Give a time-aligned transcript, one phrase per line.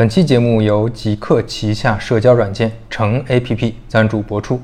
[0.00, 4.58] 本期节目由极客旗下社交软件橙 APP 赞助播出。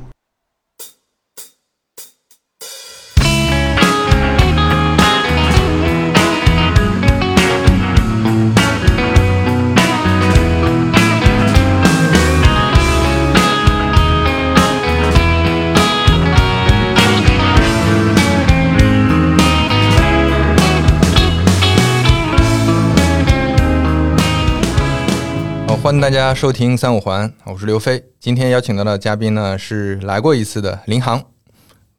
[25.87, 28.03] 欢迎大家收听三五环，我是刘飞。
[28.19, 31.23] 今天邀请到的嘉宾呢是来过一次的林航，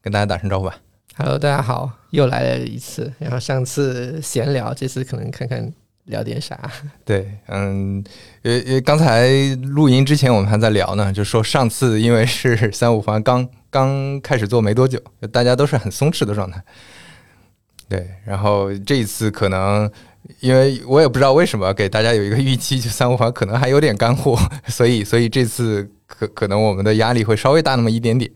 [0.01, 0.75] 跟大家打声招呼吧。
[1.15, 3.13] Hello，大家好，又来了一次。
[3.17, 5.71] 然后上次闲聊，这次可能看看
[6.03, 6.59] 聊点啥。
[7.05, 8.03] 对，嗯，
[8.41, 9.29] 因为因为刚才
[9.63, 14.99] 录音之前我们还在聊呢，就说上次因为是三五环刚刚开始做没多久，
[15.31, 16.61] 大家都是很松弛的状态。
[17.87, 19.89] 对，然后这一次可能
[20.39, 28.29] 因为我也不知道为什么给大家有一个预期，就三五环可能还有点干货， 所以所以这次可可能我们的压力会稍微大那么一点点。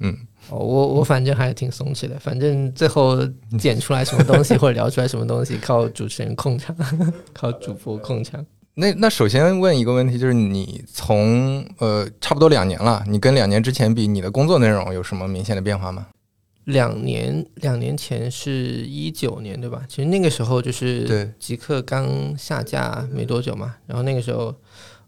[0.00, 0.16] 嗯，
[0.48, 3.18] 哦，我我反正还挺松弛的，反正最后
[3.58, 6.74] 剪出来什么东西或者聊出来什么东西，靠主持人控场，
[7.32, 8.44] 靠主播控场。
[8.74, 16.06] 那那首先问一个问题，就是你从呃差不多两年了，你跟两年之前比，你的工作内容有什么明显的变化吗？
[16.70, 18.52] 两年两年前是
[18.86, 19.84] 一九年对吧？
[19.88, 24.54] 其实那个时候就是对极客刚下架没多久嘛，然后那个时候，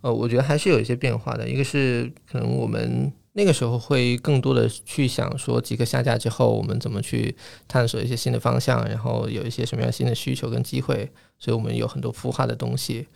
[0.03, 1.49] 呃，我觉得还是有一些变化的。
[1.49, 7.35] 一个是可能我们那个时候会更多的去想说，极客下架之后，我们怎么去
[7.67, 13.07] 探索一些新的方向，然后有一些什么样新的需求跟机会，所以我们有很多孵化的东西。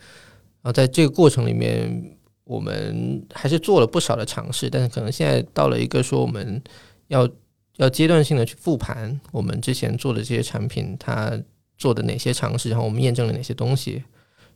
[0.61, 6.61] 然后在这个过程里面，我们还是做了不少的尝试，但是可能现在到了一个说我们
[7.09, 7.29] 要
[7.77, 11.39] 要阶段性的去复盘我们之前做的这些产品，它
[11.77, 14.03] 做的哪些尝试，然后我们验证了哪些东西，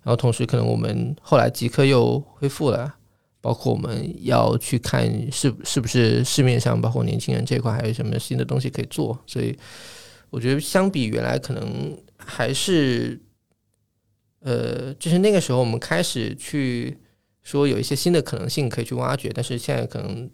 [0.02, 2.96] 然后同时可能我们后来即刻又恢复了，
[3.40, 9.56] 包括我们要去看是是不是市面上包括年轻人这块还有什么新的东西可以做，所以
[10.32, 13.22] 我觉得相比原来可能还是，
[14.40, 16.98] 呃，就是那个时候我们开始去
[17.44, 20.28] 说有一些新的可能性可以去挖掘，但是现在可能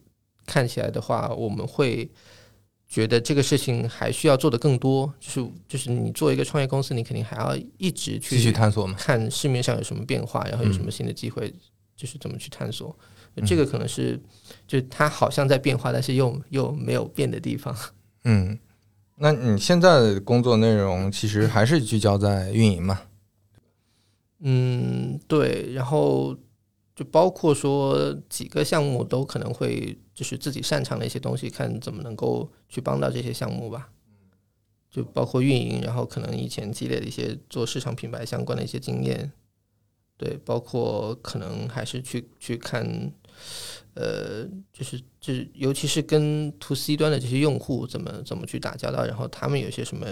[0.45, 2.09] 看起来的话，我们会。
[2.87, 8.95] 觉得这个事情还需要做的更多，就是就是你做一个创业公司，你肯定还要一直去继续探索嘛。
[8.97, 11.53] 看市面上有什么变化，然后有什么新的机会，
[11.95, 12.97] 就是怎么去探索。
[13.45, 14.19] 这个可能是，
[14.65, 17.75] 就是它好像在变化，但是又又没有变的地方。
[18.23, 18.57] 嗯，
[19.17, 23.01] 那你现在的工作内容其实还是聚焦在运营嘛？
[24.39, 25.71] 嗯，对。
[25.73, 26.35] 然后
[26.95, 33.91] 就包括说几个项目都可能会就是自己擅长的一些东西，看怎么能够去帮到这些项目吧。
[34.89, 39.31] 就包括运营，然后可能以前积累的一些做市场品牌相关的一些经验，
[40.17, 43.13] 对，包括可能还是去去看，
[43.93, 50.07] 呃，就是就是尤其是跟 to C 端的这些用户怎么怎么去打交道，然后他们有些什么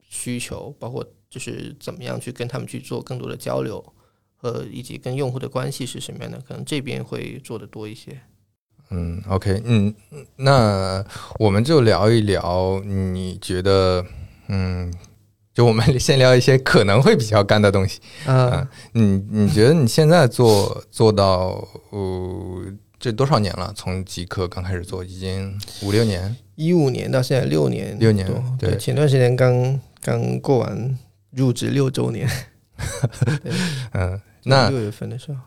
[0.00, 3.94] 需求，包括就是怎么样去跟他们去做更多的交流。
[4.40, 6.40] 呃，以及跟用户的关系是什么样的？
[6.40, 8.20] 可能这边会做的多一些。
[8.92, 9.94] 嗯，OK，嗯，
[10.36, 11.04] 那
[11.38, 14.04] 我们就聊一聊，你觉得，
[14.48, 14.92] 嗯，
[15.54, 18.00] 就我们先聊一些可能会比较干的东西。
[18.30, 22.64] 啊，你你觉得你现在做做到呃，
[22.98, 23.72] 这多少年了？
[23.74, 28.76] 从极客刚开始做，已经五六年，一五年到现在六年，六年多对。
[28.76, 30.98] 前段时间刚刚过完
[31.30, 32.28] 入职六周年，
[33.92, 35.38] 嗯，那六月份的时候，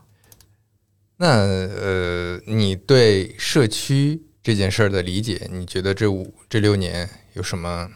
[1.18, 7.90] 那呃，你对社区这件事儿的理解，你觉得这五这六年有什么？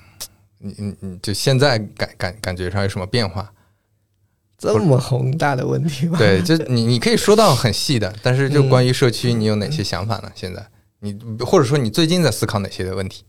[0.59, 3.53] 你你你就现在感感感觉上有什么变化？
[4.57, 6.17] 这么宏大的问题吗？
[6.17, 10.29] 对，就你你可以说到很细的，但是就关于社区，你有哪些想法呢？
[10.35, 10.67] 现在
[10.99, 13.23] 你或者说你最近在思考哪些的问题？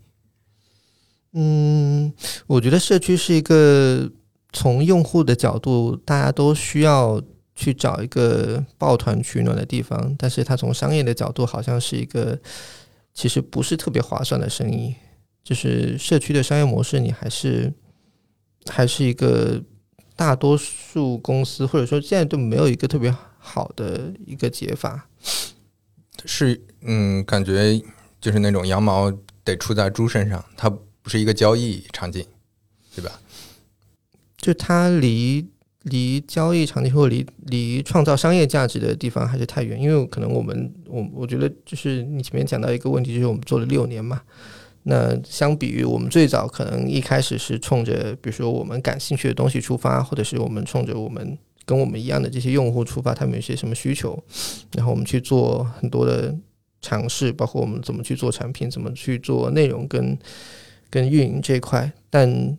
[1.32, 2.12] 嗯，
[2.48, 4.10] 我觉得社区是一个
[4.52, 7.22] 从用户的角度，大家都需要
[7.60, 12.38] 去找一个抱团取暖的地方，但是它从商业的角度，好像是一个
[13.12, 14.94] 其实不是特别划算的生意。
[15.44, 17.70] 就是社区的商业模式，你还是
[18.70, 19.62] 还是一个
[20.16, 25.06] 大多数公司，或者说现在都没有一个特别好的一个解法。
[26.24, 27.78] 是嗯，感觉
[28.20, 29.12] 就是那种羊毛
[29.44, 32.24] 得出在猪身上，它不是一个交易场景，
[32.94, 33.20] 对吧？
[34.38, 35.46] 就它离
[35.84, 44.20] 离交易场景或离离创造商业价值的地方还是太远，因为可能我们我我觉得就是你前面讲到一个问题，就是我们做了六年嘛，
[44.82, 54.22] 那相比于我们最早可能一开始是冲着比如说我们感兴趣的东西出发，或者是我们冲着我们跟我们一样的这些用户出发，他们有些什么需求，
[54.74, 56.34] 然后我们去做很多的
[56.82, 60.18] 尝试，包括我们怎么去做产品，怎么去做内容跟
[60.90, 61.90] 跟运营这一块。
[62.10, 62.58] 但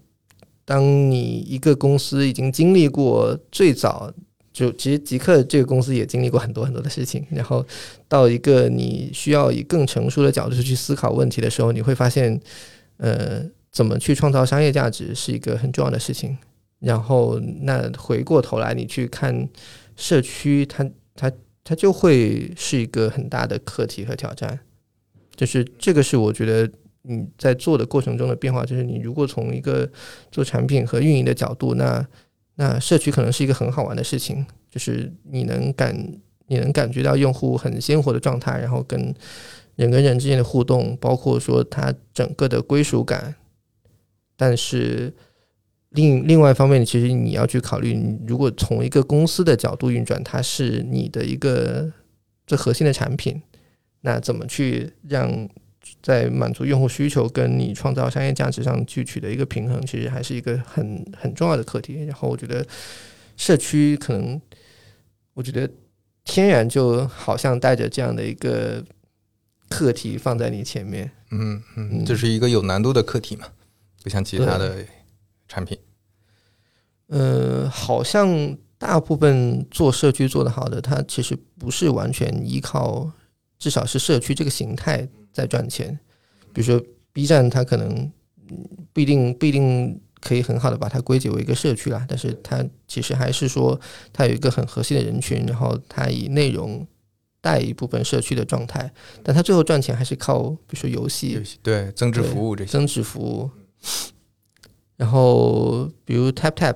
[0.71, 0.81] 当
[1.11, 4.09] 你一个公司已经经历过最早，
[4.53, 7.65] 就其实极客这个公司也经历过很多很多的事情，然后
[8.07, 12.39] 到一个你需要以更成熟的角度去思考问题的时候，你会发现，
[12.95, 16.37] 呃，怎么去创造商业价值是一个很重要的事情。
[16.79, 19.49] 然后，那回过头来，你去看
[19.97, 21.29] 社区，它它
[21.65, 24.57] 它就会是一个很大的课题和挑战。
[25.35, 26.71] 就是这个是我觉得
[27.03, 28.65] 你在做的过程中的变化。
[28.65, 29.89] 就是你如果从一个
[30.31, 32.07] 做产品和运营的角度，那
[32.55, 34.45] 那社区可能是一个很好玩的事情。
[34.69, 35.95] 就是你能感
[36.47, 39.13] 你能感觉到用户很鲜活的状态，然后跟
[39.75, 43.35] 人跟人之间的互动，包括说它整个的归属感，
[44.35, 45.13] 但是。
[45.93, 51.91] 另另外一方面，其实你要去考虑，如果从一个公司的角度运转，它是你的一个
[52.47, 53.41] 最核心的产品，
[53.99, 55.49] 那怎么去让
[56.01, 62.03] 在满足用户需求跟你创造商业价值上去取得一个平衡，其实还是一个很很重要的课题。
[62.05, 62.65] 然后我觉得
[63.37, 64.41] 社区可能，
[65.33, 65.69] 我觉得
[66.23, 68.83] 天然就好像带着这样的一个
[69.69, 73.47] 课题放在你前面，嗯嗯，这是一个有难度的课题嘛，
[74.03, 74.85] 不像其他的。
[75.53, 75.77] 产品，
[77.07, 83.11] 呃，好像大部分做社区做得好的，它其实不是完全依靠，
[83.59, 85.97] 至少是社区这个形态在赚钱。
[86.53, 86.83] 比如说
[87.13, 88.11] B 站，它可能
[88.93, 93.79] 不一定不一定可以很好的把它归结为一个社区啦，但是它其实还是说
[94.11, 96.85] 它有一个很核心的人群，然后它以内容
[97.39, 98.91] 带一部分社区的状态，
[99.23, 103.49] 但它最后赚钱还是靠比如说游戏，对增值服务这些增值服务。
[104.97, 106.75] 然后，比如 Tap Tap，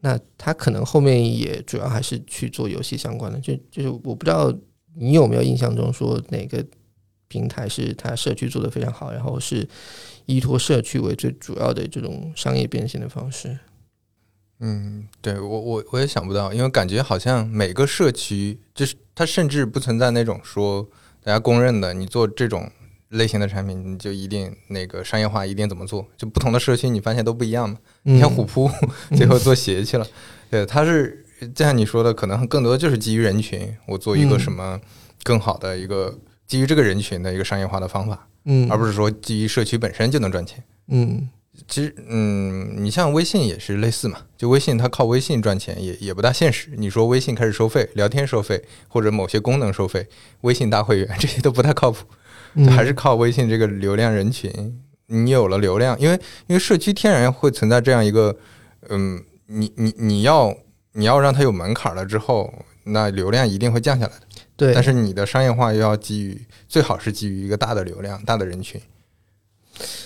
[0.00, 3.38] 那它可能后面也主要还是去做游戏相关的。
[3.40, 4.50] 就就是我不知道
[4.94, 6.64] 你有没有印象中说哪个
[7.28, 9.68] 平台是它社区做的非常好，然后是
[10.26, 13.58] 依托社区为最主要的这种商业变现的方式。
[14.60, 20.88] 嗯，对我我我也想不到，因为感觉好像每个社区就是它甚至不存在那种说
[21.22, 22.70] 大家公认的，你做这种。
[23.12, 26.06] 类型的产品，你就一定那个商业化一定怎么做？
[26.18, 27.78] 就不同的社区，你发现都不一样嘛？
[28.02, 28.70] 你像虎扑，
[29.16, 30.06] 最后做鞋去了，
[30.50, 31.24] 对，它是
[31.54, 34.78] 就像你说的，可能更多的就是基于人群，我做一个什么
[35.22, 41.28] 更好的一个基于这个人群的一个商业化的方法，嗯，而不是说基于社区本身就能赚钱，嗯，
[41.68, 46.70] 其实，嗯，你像微信也是类似嘛，就微信它靠微信赚钱也也不大现实。
[46.76, 50.06] 你说微信开始收费，聊天收费或者某些功能收费，
[50.40, 52.04] 微信大会员 这些都不太靠谱。
[52.74, 54.50] 还是靠微信这个流量人群，
[55.06, 58.34] 你有了流量，因为因为社区天然会存在这样一个，
[58.88, 60.56] 嗯，你你你要
[60.92, 62.52] 你要让它有门槛了之后，
[62.84, 64.22] 那流量一定会降下来的。
[64.58, 66.38] 对，但是你的商业化又要基于
[66.68, 68.78] 最好是基于一个大的流量、大的人群。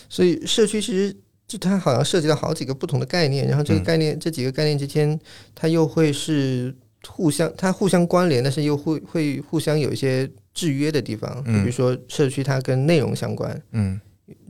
[0.09, 1.17] 所以社区其实
[1.49, 5.19] 就它好像涉及到好几个不同的概念，然后这个概念这几个概念之间，
[5.55, 6.73] 它又会是
[7.09, 10.31] 互相它互相关联，但是又会会互相有一些。
[10.55, 13.99] 制约的地方，比如说社区它跟内容相关，嗯，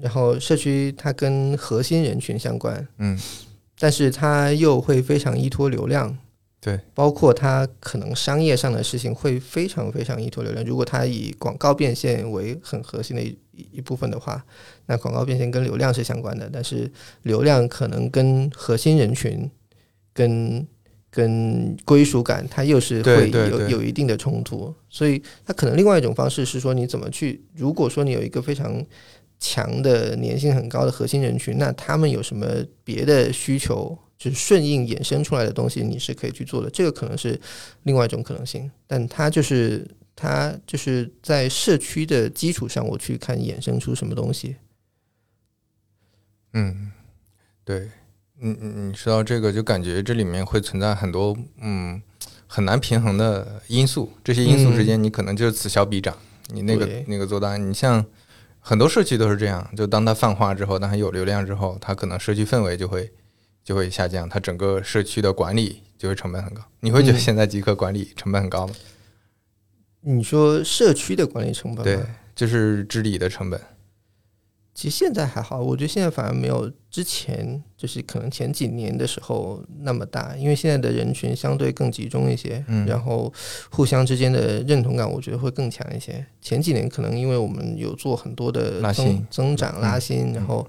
[0.01, 3.17] 然后社区它跟核心人群相关，嗯，
[3.79, 6.19] 但是它又会非常依托流量，
[6.63, 10.65] 对，包括它可能商业上的事情会非常非常依托流量。
[10.65, 13.37] 如果它以广告变现为很核心的一
[13.73, 14.43] 一部分的话，
[14.87, 16.91] 那广告变现跟流量是相关的，但是
[17.23, 19.51] 流量可能跟核心人群
[20.15, 20.67] 跟。
[21.15, 27.45] 跟归属感，它又是会有有一定的冲突，所以它可能另外一种方式是说，你怎么去？
[27.55, 28.83] 如果说你有一个非常
[29.39, 32.47] 强的粘性很高的核心人群，那他们有什么
[32.83, 36.71] 别的需求，就是顺应衍生出来的东西，你是可以去做的。
[36.71, 37.41] 这个可能是
[37.83, 44.55] 另外一种可能性，但它就是它就是在社区的基础上，我去看衍生出什么东西。
[46.53, 46.93] 嗯，
[47.65, 47.91] 对。
[48.45, 52.01] 嗯嗯，你说到这个，就感觉这里面会存在很多嗯
[52.47, 56.17] 很难平衡的因素，这些因素之间你可能就是此消彼长，
[56.49, 58.05] 你那个那个做单，你像
[58.59, 63.13] 很多社区都是这样，就当它泛化之后，当它有流量之后，它可能社区氛围就会
[63.65, 66.63] 就会下降，它整个社区的管理就会成本很高。
[66.81, 68.75] 你会觉得现在极客管理成本很高吗？
[70.01, 71.85] 你说社区的管理成本？
[71.85, 72.01] 对，
[72.35, 73.61] 就是治理的成本。
[74.75, 83.31] 其实现在还好，我觉得现在反而没有之前，就是可能前几年的时候那么大，因为现在的人群相对更集中一些，嗯，然后
[83.71, 86.25] 互相之间的认同感，我觉得会更强一些。
[86.41, 90.67] 前几年可能因为我们有做很多的增增长拉新，然后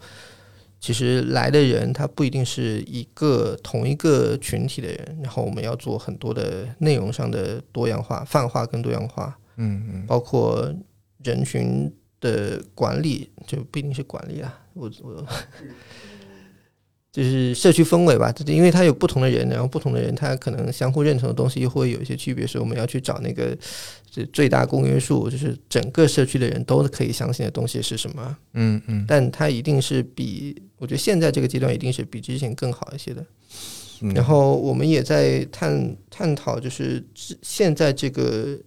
[0.84, 10.76] 其实来的人他不一定是一个同一个群体的人，然后我们要做很多的内容上的多样化、泛化跟多样化，嗯嗯包括
[11.24, 15.26] 人群的管理，就不一定是管理啊，我我。
[17.14, 23.56] 就是社区氛围吧，就是因为它有不同的人，然后不同的人他可能相互认同的东西又会有一些区别，所以我们要去找那个
[24.10, 28.36] 这最大公约数，就是整个社区的人都可以相信的东西是什么。
[28.54, 33.24] 嗯嗯但它一定是比我觉得现在这个阶段一定是比之前更好一些的。
[34.02, 37.06] 嗯，然后我们也在探探讨，就是
[37.44, 38.58] 现在这个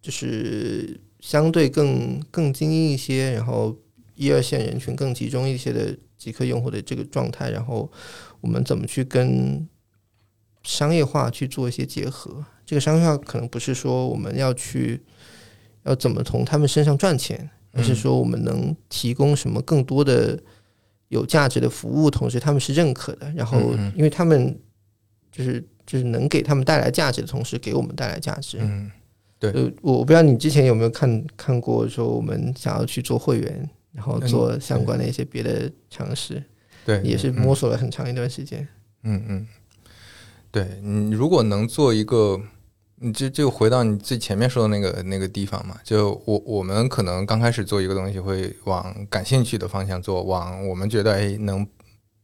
[0.00, 3.76] 就是相对更更精英一些，然后
[4.14, 7.90] 一二线人群更集中一些的极客用户的这个状态，然后
[8.40, 9.66] 我们怎么去跟
[10.62, 12.44] 商业化去做一些结合？
[12.64, 15.02] 这个商业化可能不是说我们要去
[15.82, 20.40] 要怎么从他们身上赚钱，而是说我们能提供什么更多的
[21.08, 23.58] 有价值的服务，同时他们是认可的，然后
[23.96, 24.56] 因为他们
[25.32, 28.58] 就是就是能给他们带来价值的同时，给我们带来价值。
[28.60, 28.88] 嗯
[29.40, 29.50] 对，
[29.82, 36.42] 我我不知道你之前有没有看看过，说我们想要去做会员，然后做相关的一些别的尝试，
[36.84, 38.66] 对，也是嗯摸索了很长一段时间。
[39.02, 39.46] 嗯嗯，
[40.50, 42.40] 对你如果能做一个，
[42.96, 51.66] 你就就回到你最前面说的那个那个地方嘛，就我我们可能刚开始做一个东西会往感兴趣的方向做，往我们觉得哎能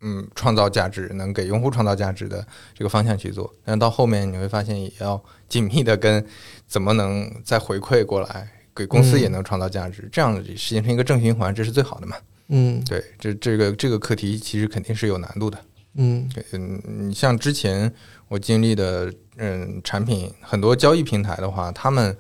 [0.01, 6.25] 嗯创造价值，能给用户创造价值的这个方向去做，但是到后面你会发现也要紧密的跟
[6.67, 8.53] 怎么能再回馈过来。
[8.79, 12.17] 给公司也能创造价值，这样形成一个正循环，这是最好的嘛？
[12.51, 15.59] 嗯对，这这个这个课题其实肯定是有难度的。
[15.97, 17.93] 嗯嗯，你像之前
[18.29, 22.17] 我经历的，嗯，产品很多交易平台的话，他们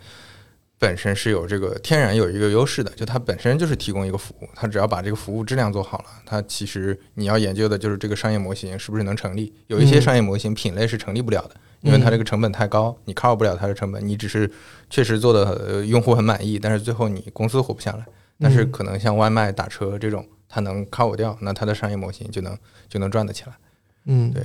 [0.78, 9.52] 本身是有这个天然有一个优势的，就它本身就是提供一个服务，它只要把这个服务质量做好了，它其实你要研究的就是这个商业模型是不是能成立。
[9.68, 14.50] 有一些嗯商业模型品类是成立不了的，因为它这个成本太高，你 cover 不了它的成本，你只是
[14.90, 18.04] 确实做的、呃、用户很满意，但是最后你公司活不下来。
[18.40, 22.56] 但是可能像外卖、打车这种，它能 cover 掉，那它的商业模型就能
[22.88, 23.52] 就能赚得起来。
[24.04, 24.42] 嗯，对。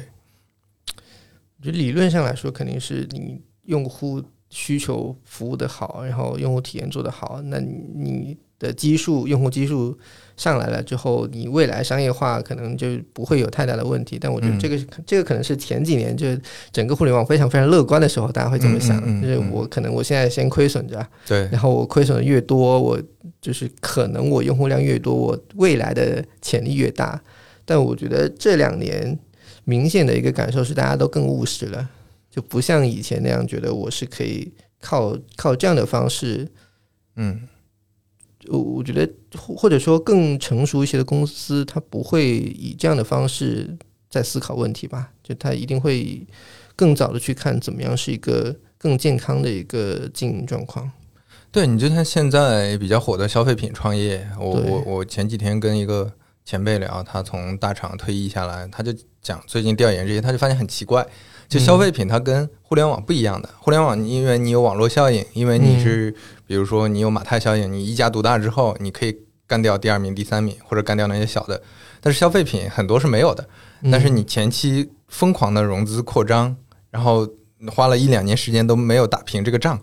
[1.58, 4.22] 我觉得理论上来说，肯定是你用户
[4.54, 9.98] 需求服务的好，然后用户体验做得好，那你你的基数用户基数
[10.38, 14.20] 上来了之后，你未来商业化可能就不会有太大的问题。
[14.22, 16.28] 但我觉得嗯这个、这个可能是前几年就
[16.72, 23.02] 整个互联网非常非常乐观的时候，大家会这么想，嗯嗯嗯就是我可能我现在先亏损着，对，然后我亏损的越多，我
[23.42, 27.20] 就是可能我用户量越多，我未来的潜力越大。
[27.66, 29.18] 但我觉得这两年
[29.64, 31.90] 明显的一个感受是，大家都更务实了，
[32.34, 36.52] 就不像以前那样觉得我是可以靠靠这样的方式。
[37.16, 37.48] 嗯
[38.48, 43.78] 我我觉得，或或者说更成熟一些的公司，它不会以这样的方式
[44.10, 45.12] 在思考问题吧？
[45.22, 46.26] 就它一定会
[46.76, 50.92] 更早的去看怎么样是一个更健康的一个经营状况。
[51.52, 56.12] 对，你就像现在比较火的消费品创业，我我我前几天跟一个
[56.44, 61.08] 前辈聊，他从大厂退役下来，他就讲最近调研这些，他就发现很奇怪，
[61.54, 63.50] 就消费品它跟互联网不一样的。
[63.60, 66.14] 互联网因为你有网络效应，因为你是
[66.48, 71.62] 比如说你有马太效应，你一家独大之后，你可以干掉第二名、第三名，或者干掉那些小的。
[72.02, 73.48] 但是消费品很多是没有的，
[73.92, 76.56] 但是你前期疯狂的融资扩张，
[76.92, 77.28] 然后
[77.68, 79.80] 花了一两年时间都没有打平这个仗，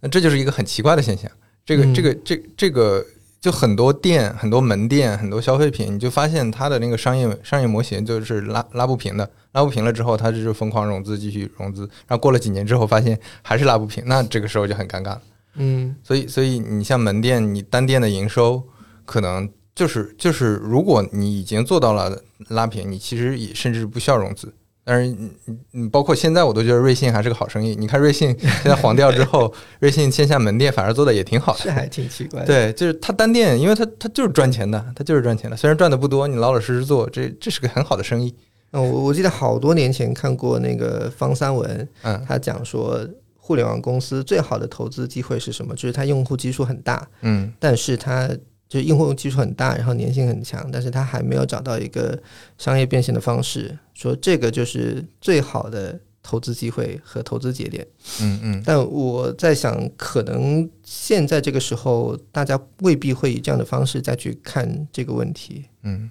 [0.00, 1.30] 那这就是一个很奇怪的现象。
[1.64, 3.04] 这个嗯这个这这个
[3.46, 15.22] 就很多店、很多门店、很多消费品，你就发现它的那个商业商业模型就是拉拉不平的，拉不平了之后，它就是疯狂融资，继续融资，然后过了几年之后，发现还是拉不平，那这个时候就很尴尬了。
[15.54, 18.60] 嗯所以，所以你像门店，你单店的营收
[19.04, 24.52] 可能就是就是，如果你已经做到了拉平，你其实也甚至不需要融资。
[24.88, 27.74] 但是你，你你包括现在，我都觉得瑞幸还是个好生意。
[27.74, 31.58] 你看瑞幸现在黄掉之后， 瑞幸线下门店反而做的也挺好的。
[31.58, 32.46] 是还挺奇怪的。
[32.46, 35.56] 对，就是它单店，因为它它就是赚钱的，它就是赚钱的。
[35.56, 38.32] 虽然赚的不多，你老老实实做，这这是个很好的生意。
[38.70, 43.04] 嗯，我我记得好多年前看过那个方三文，嗯他讲说
[43.36, 45.74] 互联网公司最好的投资机会是什么？
[45.74, 48.30] 就是它用户基数很大，嗯但是它
[48.68, 52.20] 就是用户基数很大，然后粘性很强，但是它还没有找到一个
[52.58, 57.86] 商业变现的方式，说这个就是最好的投资机会和投资节点。
[58.20, 65.66] 嗯嗯但我在想，可能现在这个时候，大家未必会以这样的方式再去看这个问题。
[65.82, 66.10] 嗯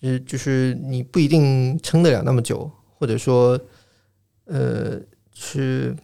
[0.00, 3.58] 就是就是你不一定撑得了那么久，或者说，
[4.44, 5.00] 呃，
[5.34, 5.96] 是，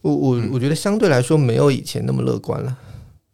[0.00, 2.78] 我我嗯我觉得相对来说没有以前那么乐观了。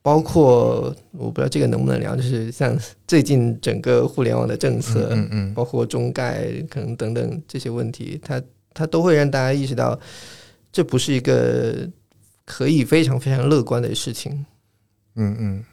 [0.06, 8.40] 包括我不知道这个能不能聊，就是像最近整个互联网的政策，嗯嗯包括中概可能等等这些问题，它
[8.72, 9.98] 它都会让大家意识到，
[10.70, 11.90] 这不是一个
[12.44, 14.46] 可以非常非常乐观的事情。
[15.16, 15.64] 嗯嗯，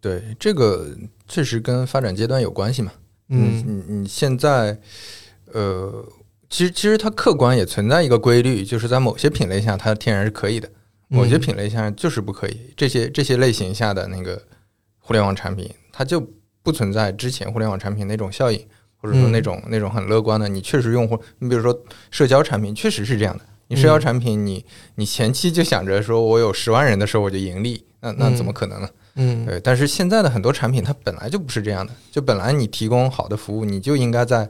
[0.00, 0.88] 对，这个
[1.28, 2.90] 确实跟发展阶段有关系嘛。
[3.28, 4.78] 嗯你你现在，
[5.52, 6.02] 呃，
[6.48, 10.70] 其实其实它客观也存在一个规律，就是在某些品类下它天然是可以的，
[11.08, 12.72] 某些嗯品类下就是不可以。
[12.76, 14.40] 这些这些类型下的那个
[14.98, 16.26] 互联网产品，它就
[16.62, 18.58] 不存在之前互联网产品那种效应，
[18.96, 20.48] 或者说嗯那种、那种很乐观的。
[20.48, 21.78] 你确实用户，你比如说
[22.10, 23.44] 社交产品，确实是这样的。
[23.68, 24.64] 你社交嗯产品你，
[24.96, 28.88] 你前期就想着说我有十万人的时候我就盈利，那那怎么可能呢？
[29.16, 34.48] 嗯对，但是现在的很多产品它本来就不是这样的，就本来你提供好的服务，你就应该在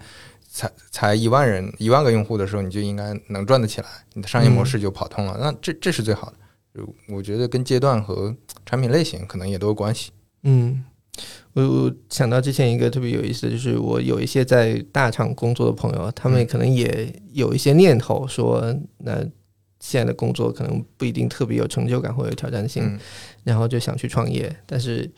[0.51, 5.37] 才才一万人、一万个用户的时候，你就应该能赚得起来，你的商业模式就跑通了。
[5.41, 6.37] 那这这是最好的。
[6.75, 8.35] 就我觉得跟阶段和
[8.67, 10.11] 产品类型可能也都有关系。
[10.43, 10.85] 嗯，
[11.53, 19.21] 我我想到之前一个特别有意思的，就是我有一些在大厂工作的朋友，他们嗯可能也有一些念头说，那
[19.79, 22.99] 现在的工作可能不一定特别有成就感或者有挑战性，嗯
[23.45, 25.09] 然后就想去创业，但是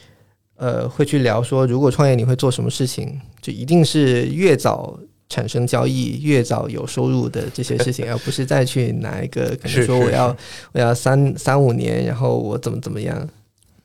[0.57, 5.01] 呃，会去聊说，如果创业你会做什么事情，就一定是越早。
[5.29, 10.37] 产生交易越早有收入的这些事情，而不是再去拿一个可能说我要是
[10.73, 13.29] 我要三三五年，然后我怎么怎么样。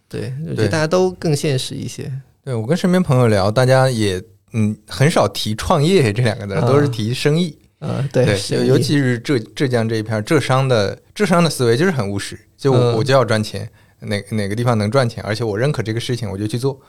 [0.07, 2.11] 对，我觉得大家都更现实一些。
[2.43, 4.21] 对我跟身边朋友聊，大家也
[4.53, 7.57] 嗯很少提创业这两个字，啊都是提生意。
[7.79, 13.67] 嗯，对，对，尤其是浙浙江这一片，浙商的浙商的思维就是很务实，就我嗯我就要赚钱，
[14.01, 16.79] 哪哪个地方能赚钱，而且我认可这个事情，我就去做。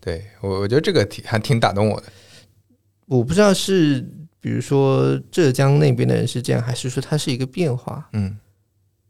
[0.00, 2.06] 对我，我觉得这个挺还挺打动我的。
[3.08, 4.06] 我不知道是
[4.40, 8.08] 比如说浙江那边的人是这样，还是说它是一个变化。
[8.12, 8.36] 嗯。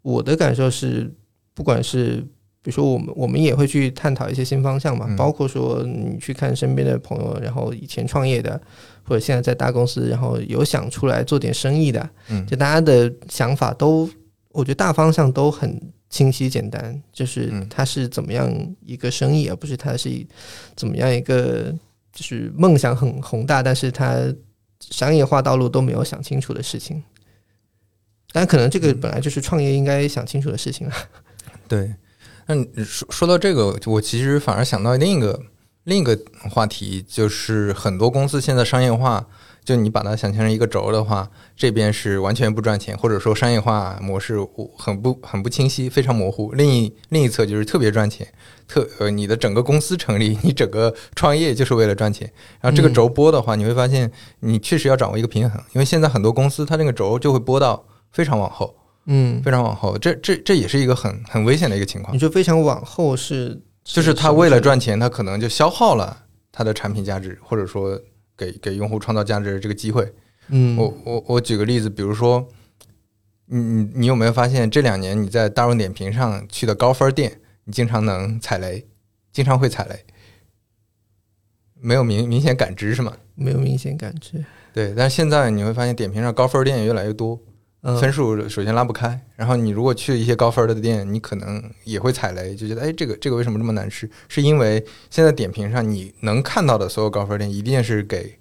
[0.02, 1.12] 我的感受是，
[1.52, 2.24] 不管是
[2.62, 5.16] 比如说我们我们也会去探讨一些新方向嘛，嗯。
[5.16, 8.58] 包括说你去看身边的朋友，然后以前创业的，
[9.02, 12.46] 或者现在在大公司，然后有想出来做点生意的，嗯。
[12.46, 14.08] 就大家的想法都，
[14.52, 15.78] 我觉得大方向都很
[16.08, 17.66] 清晰简单，就是嗯。
[17.68, 18.50] 它是怎么样
[18.80, 20.26] 一个生意，而不是它是
[20.74, 21.74] 怎么样一个
[22.12, 24.16] 就是梦想很宏大，但是他
[24.80, 27.02] 商业化道路都没有想清楚的事情。
[28.32, 30.94] 但可能这个本来就是创业应该想清楚的事情啊。
[31.66, 31.94] 对，
[32.46, 35.40] 那说说到这个，我其实反而想到另一个
[35.84, 36.18] 另一个
[36.50, 39.26] 话题，就是很多公司现在商业化，
[39.68, 44.38] 就你把它想象成一个轴的话，这边是完全不赚钱，或者说商业化模式
[44.78, 48.26] 很不很不清晰，非常模糊；另一另一侧就是特别赚钱，
[48.66, 52.32] 特呃你的整个公司成立，你整个创业就是为了赚钱。
[52.62, 58.74] 然后这个嗯轴拨的话，你会发现你确实要掌握一个平衡，因为现在很多公司它那个轴就会拨到非常往后。
[59.04, 62.18] 嗯，非常往后，这这这也是一个很很危险的一个情况你。
[62.18, 68.00] 说非常往后是，就是他什么是为了赚钱，他可能就消耗了他的产品价值，或者说
[68.38, 70.14] 给给用户创造价值的这个机会。
[70.48, 72.48] 嗯，我我我举个例子，比如说，
[73.46, 78.86] 你你你有没有发现这两年你在大众点评上去的高分店，你经常能踩雷，
[79.30, 80.06] 经常会踩雷，
[81.74, 83.14] 没有明明显感知是吗？
[83.34, 84.42] 没有明显感知。
[84.72, 87.47] 对，但是现在你会发现点评上高分店越来越多，嗯，
[87.82, 94.10] 分数首先拉不开，然后你如果去一些高分的店，你可能也会踩雷，就觉得哎，这个这个为什么这么难吃？
[94.28, 98.38] 是因为现在点评上你能看到的所有高分店，一定是给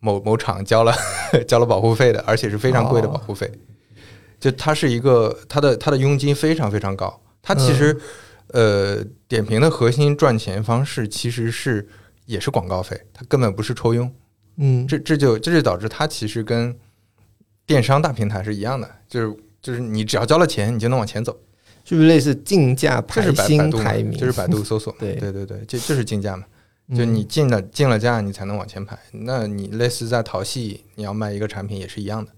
[0.00, 0.92] 某某厂交了
[1.46, 3.50] 交了保护费的，而且是非常贵的保护费。
[4.40, 7.96] 就它是一个它的它的佣金非常非常高，它其实、
[8.48, 11.88] 呃点评的核心赚钱方式其实是
[12.26, 14.12] 也是广告费，它根本不是抽佣。
[14.56, 16.76] 嗯，这这就这就导致它其实跟
[17.66, 21.36] 电商大平台是一样的，就是就是你只要交了钱，你就能往前走，
[21.84, 24.18] 是不是类似竞价排星度嘛排名？
[24.18, 26.44] 就是百度搜索嘛， 对对对对，这就是竞价嘛，
[26.88, 28.98] 嗯，就你进了进了价，你才能往前排。
[29.12, 32.30] 那你类似在淘系，你要卖一个产品也是一样的，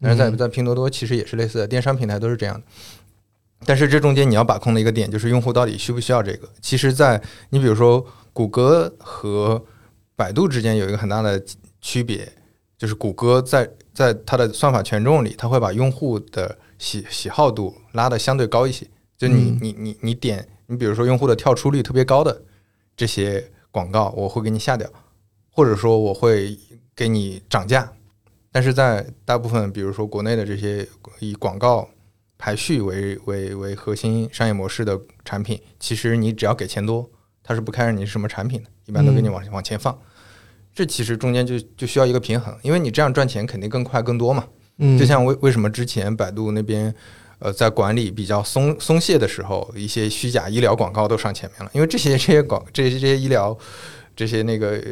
[0.00, 2.62] 但是在嗯在拼多多其实也是类似的，电商平台都是这样的。
[3.66, 6.48] 但是这中间你要把控的一个点就是用户到底需不需要这个。
[6.62, 9.62] 其实，在你比如说谷歌和
[10.16, 11.42] 百度之间有一个很大的
[11.82, 12.26] 区别，
[12.78, 18.86] 就是谷歌在在它的算法权重里，它会把用户的喜喜好度拉得相对高一些。
[19.18, 22.42] 就你嗯你你你点，你比如说用户的跳出率特别高的
[22.96, 24.90] 这些广告，我会给你下掉，
[25.50, 26.58] 或者说我会
[26.96, 27.92] 给你涨价。
[28.50, 31.86] 但是在大部分，比如说国内的这些以广告
[32.38, 37.10] 排序为为为核心商业模式的产品，其实你只要给钱多，
[37.42, 39.96] 它是不 care 你是什么产品的，一般都给你往往前放。
[40.74, 44.44] 这其实中间就就需要一个平衡，因为你这样赚钱肯定更快更多嘛。
[44.78, 46.94] 嗯，就像为为什么之前百度那边
[47.38, 53.56] 呃，在管理比较松松懈的时候，一些虚假医疗广告都上前面了，因为这些这些广这些这些医疗
[54.14, 54.82] 这些那个、呃、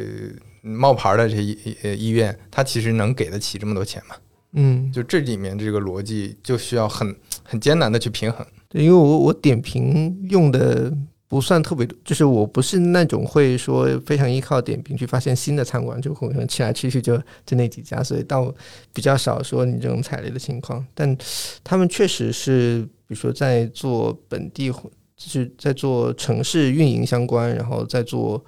[0.61, 4.15] 冒牌的这些医呃医院，它其实能给得起这么多钱吗？
[4.53, 8.45] 嗯，就这里面这个逻辑就需要很很艰难的去平衡。
[8.67, 10.91] 对，因为我我点评用的
[11.29, 17.15] 不算特别多，就是我不是那种会说非常依靠点评去发现新的餐馆，就可能吃来吃去就
[17.45, 18.51] 就那几家，所以倒
[18.91, 20.83] 比较少说你这种踩雷的情况。
[20.95, 21.15] 但
[21.63, 24.81] 他们确实是，比如说在做本地，就
[25.15, 28.43] 是在做城市运营相关，然后在做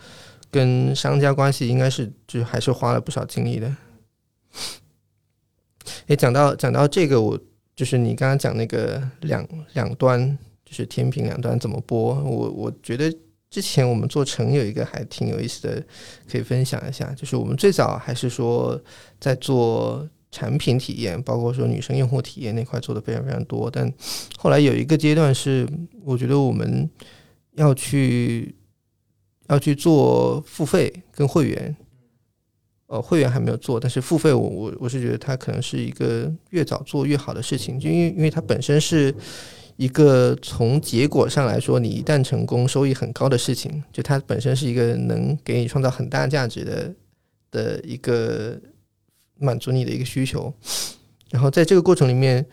[0.49, 3.71] 跟商家关系，应该是就还是花了不少精力的。
[6.07, 7.39] 诶，讲到讲到这个，我
[7.75, 10.37] 就是你刚刚讲那个两两端，
[10.71, 13.13] 就是天平两端怎么播，我我觉得
[13.49, 15.83] 之前我们做成有一个还挺有意思的，
[16.31, 18.81] 可以分享一下，就是我们最早还是说
[19.19, 23.93] 在做产品体验，包括说女生用户体验那块做的非常非常多，但
[24.37, 25.67] 后来有一个阶段是，
[26.05, 26.89] 我觉得我们
[27.55, 28.55] 要去
[29.49, 31.75] 要去做付费跟会员。
[32.87, 39.15] 呃，会员还没有做，但是付费我我我是觉得它可能是一个越早做越好的事情，就因为因为它本身是
[39.77, 46.93] 一个从结果上来说，你一旦成功，收益很高的事情，就它本身是一个能给你创造很大价值的
[47.51, 48.59] 的一个
[49.39, 50.53] 满足你的一个需求。
[51.29, 52.45] 然后在这个过程里面，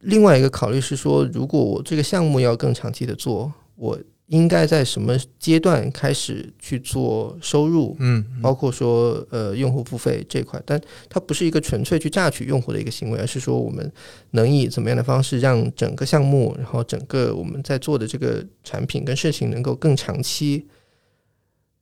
[0.00, 3.98] 另外一个考虑是说，如果我这个项目要更长期的做，我
[4.32, 7.94] 应该在什么阶段开始去做收入？
[7.98, 13.92] 嗯，包括说呃用户付费这块，但它不是一个纯粹去榨取用户的一个行为，而是说我们
[14.30, 20.66] 能以怎么样的方式让整个项目，然后整个我们在做的这个产品跟事情能够更长期。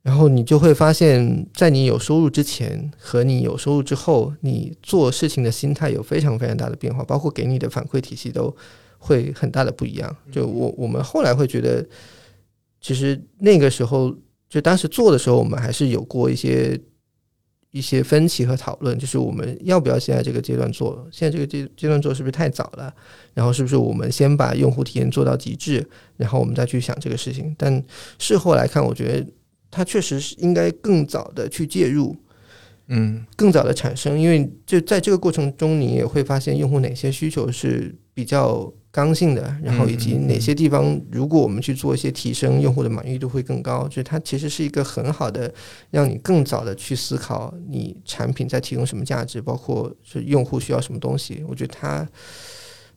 [0.03, 8.53] 然后你就会发现，在你有收入之前和你有收入之后，你做事情的心态有非常非常大的变化，包括给你的反馈体系都
[8.97, 10.13] 会很大的不一样。
[10.29, 11.87] 就我我们后来会觉得。
[12.81, 14.13] 其实那个时候，
[14.49, 16.77] 就当时做的时候，我们还是有过一些
[17.69, 21.07] 一些分歧和讨论，就是我们要不要现在这个阶段做？
[21.11, 22.93] 现在这个阶阶段做是不是太早了？
[23.35, 27.55] 然后是不是我们先把用户体验做到极致，然后我们再去想这个事情？
[27.57, 27.81] 但
[28.17, 29.31] 事后来看，我觉得
[29.69, 32.15] 它确实是应该更早的去介入，
[32.87, 38.73] 嗯，更早的产生，因为就在这个过程中，你也会发现用户哪些需求是比较。
[38.91, 43.87] 刚性的，然后以及哪些地方，如果我们去做一些提升，用户的满意度会更高。
[43.87, 45.49] 就是它其实是一个很好的，
[45.91, 51.41] 让你更早的去思考你产品在提供什么价值，包括是用户需要什么东西。
[51.47, 52.05] 我觉得它，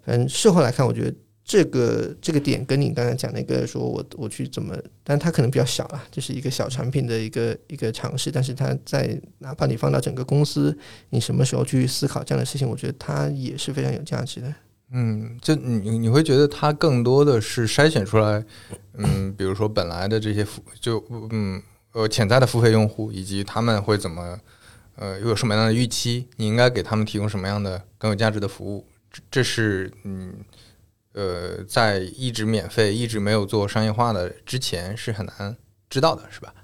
[0.05, 8.33] 反正事后来看，我觉得这个这个点跟你刚才讲那个说我我去怎么，但它可能比较小啊，就是一个小产品的一个一个尝试。
[8.33, 10.77] 但是它在哪怕你放到整个公司，
[11.11, 14.53] 你什么时候去思考这样的事情，我觉得它也是非常有价值的。
[14.93, 18.45] 嗯，就你你会觉得它更多的是筛选出来，
[18.93, 21.61] 嗯，比如说本来的这些付就嗯
[21.93, 24.39] 呃潜在的付费用户，以及他们会怎么
[24.97, 30.35] 呃有什么样的预期，你应该给他们提供什么样的更有价值的服务，这这是嗯
[31.13, 35.57] 呃在一直免费一直没有做商业化的之前是很难
[35.91, 36.55] 知道的，是吧？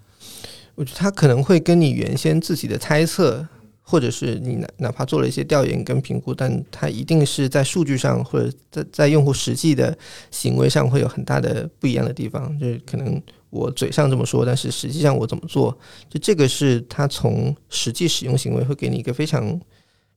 [0.76, 3.48] 我觉得他可能会跟你原先自己的猜测。
[3.90, 9.98] 或者是你哪哪怕做了一些调研跟评估，但它一定是在数据上或者在在用户实际的
[10.30, 12.56] 行为上会有很大的不一样的地方。
[12.60, 15.76] 就是可能我嘴上这么说，但是实际上我怎么做，
[16.08, 19.60] 就这个是他从实际使用行为会给你一个非常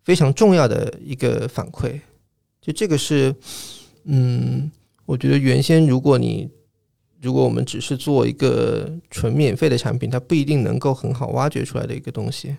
[0.04, 2.00] 非常重要的一个反馈。
[2.62, 3.36] 就这个是，
[4.04, 4.72] 嗯，
[5.08, 6.48] 我觉得原先如果你
[7.24, 12.56] 如果我们只是做一个纯免费的产品，它不一定能够很好挖掘出来的一个东西。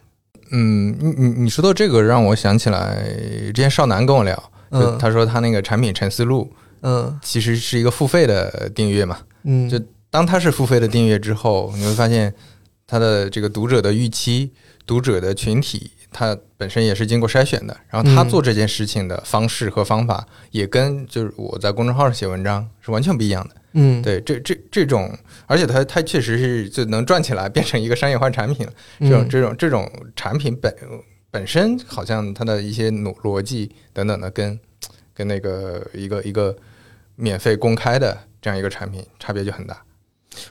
[0.50, 3.02] 嗯，你你你说到这个，让我想起来
[3.46, 6.52] 之前少南跟我聊，就他说他那个产品陈思路，
[6.82, 9.80] 嗯，其实是一个付费的订阅嘛，嗯，就
[10.10, 12.32] 当它是付费的订阅之后，你会发现
[12.86, 14.52] 它的这个读者的预期、
[14.86, 23.54] 读者的群体，它本身也是经过筛选的，然后他做这件事情的方式和方法，也跟就是我在公众号上写文章是完全不一样的。
[23.74, 28.66] 嗯，对，这这这种，而且它它确实是就能赚起来，变成一个商业化产品。
[29.00, 30.74] 这种这种这种产品本
[31.30, 34.58] 本身好像它的一些逻逻辑等等的，跟
[35.12, 36.56] 跟那个一个一个
[37.16, 39.84] 免费公开的这样一个产品差别就很大。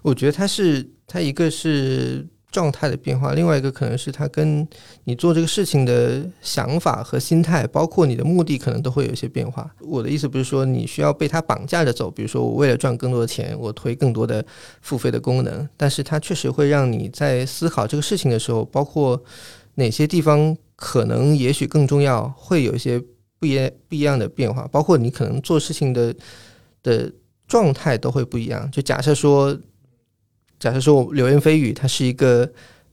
[0.02, 2.28] 我觉得它是它一个是。
[2.54, 4.66] 状态的变化，另外一个可能是它跟
[5.04, 9.70] 你做这个事情的想法和心态，包括你的目的，可能都会有一些变化。
[9.80, 14.46] 我的意思不是说你需要被它绑架着走，比如说我为了赚更多的钱，我推更多的
[14.82, 19.22] 付费的功能，但是它确实会让你在思考这个事情的时候，包括
[19.76, 23.04] 哪些地方可能也许更重要，会有一些。
[23.40, 26.16] 不一不一样的变化，包括你可能做事情的
[26.82, 27.12] 的
[27.46, 28.72] 状态都会不一样。
[28.72, 29.54] 就假设说，
[30.64, 32.50] 假设说流言蜚语它是一个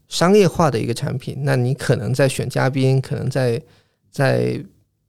[0.09, 3.63] 商业化的一个产品，那你可能在选嘉宾，可能在
[4.11, 4.61] 在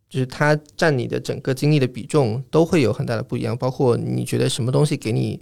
[0.08, 3.58] 就是它占你的整个精力的比重都会有很大的不一样。
[3.58, 5.41] 包括你觉得什么东西给你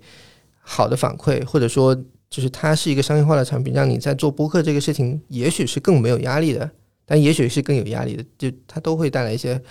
[0.61, 1.93] 好的反馈，或者说
[2.29, 6.71] 就是它是一个商业化的产品，让你在做播客这个事情，也许是更没有压力的。
[7.05, 9.61] 但也许是更有压力的，就它都会带来一些，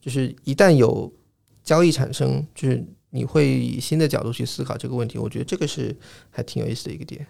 [0.00, 1.12] 就是一旦有
[1.62, 5.18] 交易产生，就是你会以新的角度去思考这个问题。
[5.18, 5.96] 我觉得这个是
[6.30, 7.26] 还挺有意思的一个点。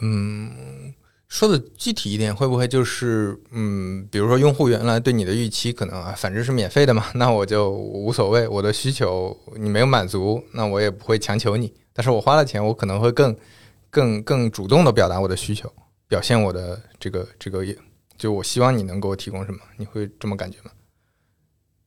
[0.00, 0.94] 嗯，
[1.28, 11.72] 说的具体一点，会不会就是嗯，比如说用户原来对你的预期可能啊，反正是免费的嘛，那我就无所谓，我的需求你没有满足，那我也不会强求你。
[11.92, 13.36] 但是我花了钱，我可能会更
[13.90, 15.72] 更更主动的表达我的需求，
[16.08, 17.64] 表现我的这个这个。
[18.16, 19.58] 就我希望你能给我提供什么？
[19.76, 20.70] 你会这么感觉吗？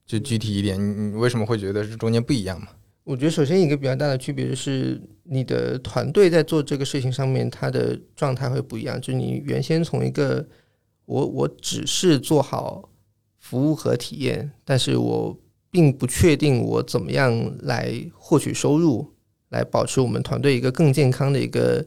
[0.04, 2.68] 就具体一点，你为什么会觉得是中间不一样吗？
[3.08, 9.00] 我觉得首先一个比较大的区别就是你的团队在做这个事情上面，它的状态会不一样。
[9.00, 10.46] 就是你原先从一个
[11.06, 12.86] 我我只是做好
[13.38, 15.34] 服务和体验，但是我
[15.70, 19.10] 并不确定我怎么样来获取收入，
[19.48, 21.82] 来保持我们团队一个更健康的一个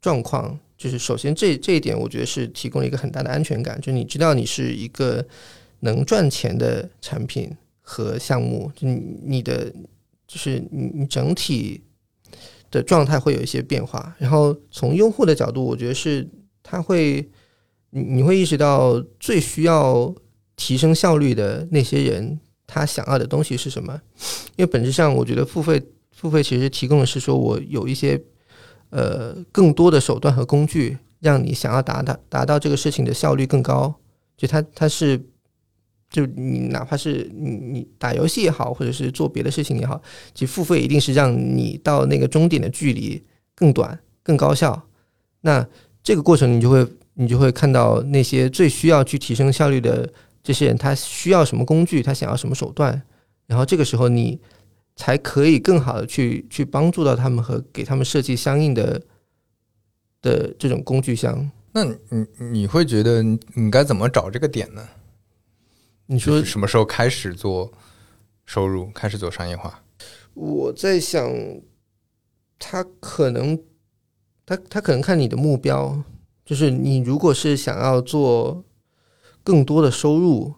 [0.00, 0.56] 状况。
[0.78, 3.80] 就是首先这这一点，我觉得是提供了一个很大的安全感。
[3.80, 5.26] 就你知道你是一个
[5.80, 9.74] 能赚钱的产品和项目，就你的
[10.30, 11.82] 就是你你整体
[12.70, 14.14] 的状态会有一些变化。
[14.18, 16.28] 然后从用户的角度，我觉得是
[16.62, 17.28] 他会
[17.90, 20.14] 你你会意识到最需要
[20.54, 24.00] 提升效率的那些人，他想要的东西是什么？
[24.54, 28.22] 因为本质上，我觉得付费付费其实提供的是说我有一些。
[28.92, 33.94] 呃，更多的手段和工具，让你想要达到达到这个事情的效率更高。
[34.36, 35.29] 就它它是，
[36.10, 40.02] 就你哪怕是你你打游戏也好，或者是做别的事情也好，
[40.34, 43.22] 其实付费一定是让你到那个终点的距离
[43.54, 44.88] 更短、更高效。
[45.40, 45.66] 那
[46.02, 53.00] 这个过程，你就会你就会看到那些最需要去提升效率的这些人，他需要什么工具，他想要什么手段，
[53.46, 54.38] 然后这个时候你。
[54.96, 59.00] 才可以更好的去去帮助到他们和给他们设计相应的
[60.20, 61.50] 的这种工具箱。
[61.72, 64.86] 那你你会觉得你该怎么找这个点呢？
[66.12, 67.72] 你说什么时候开始做
[68.44, 69.84] 收入，开始做商业化？
[70.34, 71.32] 我在想，
[72.58, 73.56] 他可能
[74.44, 76.02] 他他可能看你的目标，
[76.44, 78.64] 就是你如果是想要做
[79.44, 80.54] 更多的收入。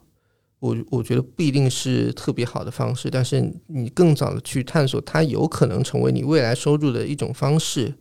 [0.59, 7.93] 我我觉得不一定是特别好的方式，但是你更早的去探索它有可能成为你未来收入的一种方式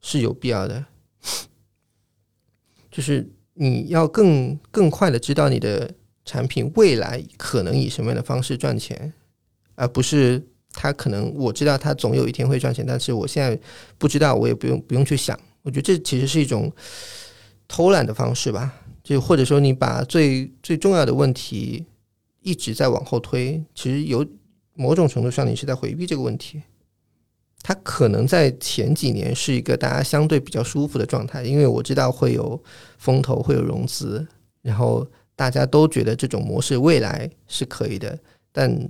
[0.00, 0.86] 是有必要的。
[2.90, 5.94] 就是你要更更快的知道你的
[6.28, 9.10] 产品未来可能以什么样的方式赚钱，
[9.74, 13.58] 而不是它可能我知道它总有一天会赚钱，但是我现在
[13.96, 15.38] 不知道，我也不用不用去想。
[15.62, 16.70] 我觉得这其实是一种
[17.66, 21.86] 偷懒的方式吧，就或者说你把最最重要的问题。
[22.40, 24.24] 一直在往后推，其实有
[24.72, 26.62] 某种程度上你是在回避这个问题。
[27.62, 32.58] 它可能在前几年是一个大家相对比较舒服的状态，因为我知道会有
[32.96, 34.26] 风投，会有融资，
[34.62, 35.06] 然后
[35.38, 38.18] 大家都觉得这种模式未来是可以的。
[38.50, 38.88] 但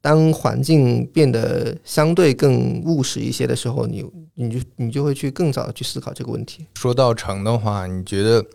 [0.00, 6.64] 当环境变得相对更务实一些的时候，你你就你就会去更早的去思考这个问题。
[6.76, 8.46] 说到成的话，你觉得？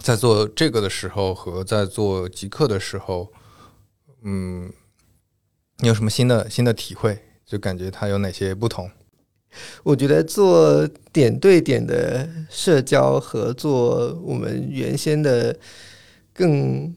[0.00, 3.30] 在做这个的时候和在做极客的时候，
[4.22, 4.72] 嗯，
[5.80, 7.18] 你有什么新的新的体会？
[7.44, 8.90] 就感觉它有哪些不同？
[9.82, 15.54] 我觉得做点对点的社交和做我们原先的
[16.32, 16.94] 更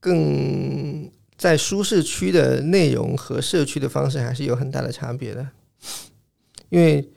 [0.00, 5.48] 更在舒适区的内容和社区的方式还是有很大的差别的，
[6.68, 7.10] 因为。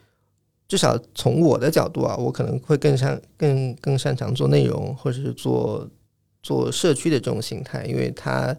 [0.69, 5.89] 至少从我的角度啊，我可能会更擅更更擅长做内容，或者是做
[6.43, 8.53] 做社区的这种形态，因为它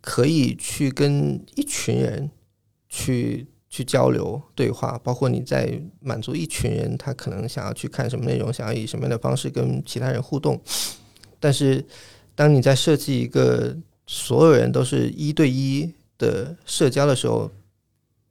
[0.00, 2.28] 可以去跟一群人
[2.88, 10.60] 去去交流对话，包括你在满足一群人他可能想要去看什么内容，想要以什么样的方式跟其他人互动。
[11.38, 11.86] 但是
[12.38, 17.50] 当你在设计一个所有人都是一对一的社交的时候，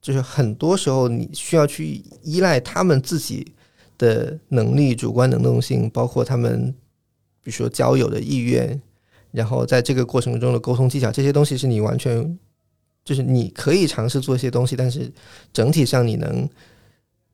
[0.02, 3.52] 就是很多时候你需要去依赖他们自己
[3.98, 6.74] 的能力、主观能动性，包括他们
[7.44, 8.82] 比如说交友的意愿，
[9.32, 12.40] 然后在这个过程中的沟通技巧，这些东西是你完全
[13.04, 15.12] 就是你可以尝试做一些东西，但是
[15.52, 16.48] 整体上你能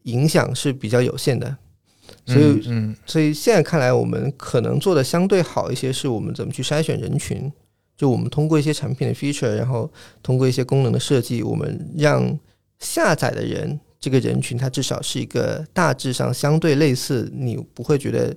[0.06, 1.56] 影响是比较有限的。
[2.26, 7.52] 所以，嗯，所以现在看来，我们可能做的相对好一些，是我们怎么去筛选人群，
[7.98, 12.40] 就我们通过一些产品的 feature，然后通过一些功能的设计，我们让
[12.80, 18.36] 下载的人这个人群，他至少是一个大致上相对类似，你不会觉得，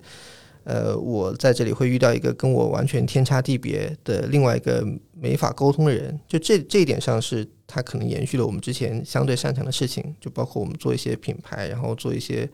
[0.65, 6.19] 呃，我在这里会遇到一个跟我完全天差地别的另外一个没法沟通的人。
[6.27, 12.49] 就这这一点上，是它可能延续了我们之前相对擅长的事情，就包括我们做一些品牌，然后做一些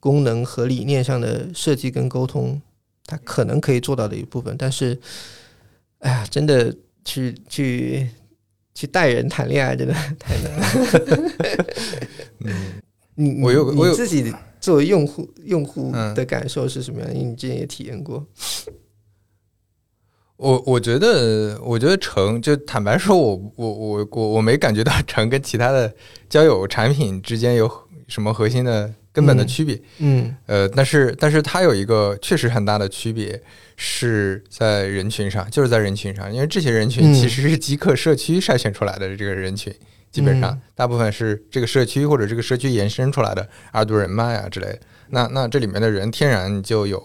[0.00, 2.60] 功能和理念上的设计跟沟通，
[3.06, 4.98] 它可能可以做到的一部分，但是。
[6.00, 8.08] 哎呀，真的去去
[8.74, 10.64] 去带人谈恋爱，真的 太难了。
[12.38, 12.80] 嗯，
[13.16, 17.10] 你我有我有自己作为用户用户的感受是什么样？
[17.12, 18.26] 因为你之前也体验过。
[20.38, 25.94] 我我觉得，我觉得成就坦白说，我我我我我没感觉到成跟其他的
[26.30, 27.70] 交友产品之间有
[28.08, 28.90] 什么核心的。
[29.12, 33.40] 根本的区别，嗯，呃，但是，但是它有一个确实很大的区别，
[33.76, 39.74] 是在人群上，就是在人群上，因为这些人群其实是极客社区筛选出来的这个人群，
[40.12, 44.80] 基本上大部分是这个社区或者这个社区延伸出来的二度人脉啊之类的。
[45.08, 47.02] 那那这里面的人天然就有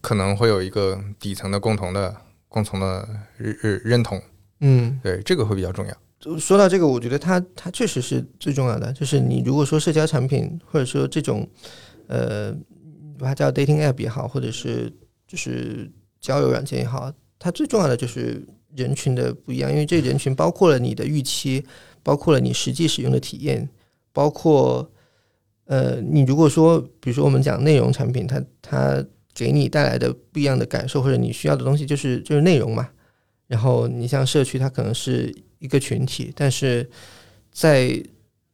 [0.00, 2.14] 可能会有一个底层的共同的
[2.48, 4.22] 共同的认认同，
[4.60, 5.92] 嗯，对，这个会比较重要。
[6.38, 8.92] 说到这个，我觉得它它确实是最重要的。
[8.92, 11.44] 就是你如果说社交产品，或者说这种
[12.06, 12.52] 呃，
[13.18, 14.92] 把它叫 dating app 也好，或者是
[15.26, 18.40] 就是交友软件也好，它最重要的就是
[18.76, 19.68] 人群的不一样。
[19.68, 21.64] 因为这人群包括了你的预期，
[22.04, 23.68] 包括了你实际使用的体验，
[24.12, 24.88] 包括
[25.64, 29.04] 呃，你如果说比如说我们讲内容产品，它它
[29.34, 32.88] 给你带来的不一样的感受，或者你需要的东西，就是就是内容嘛。
[33.48, 35.34] 然后你像社区，它可能是。
[35.62, 36.88] 一个群体，但是
[37.52, 38.02] 在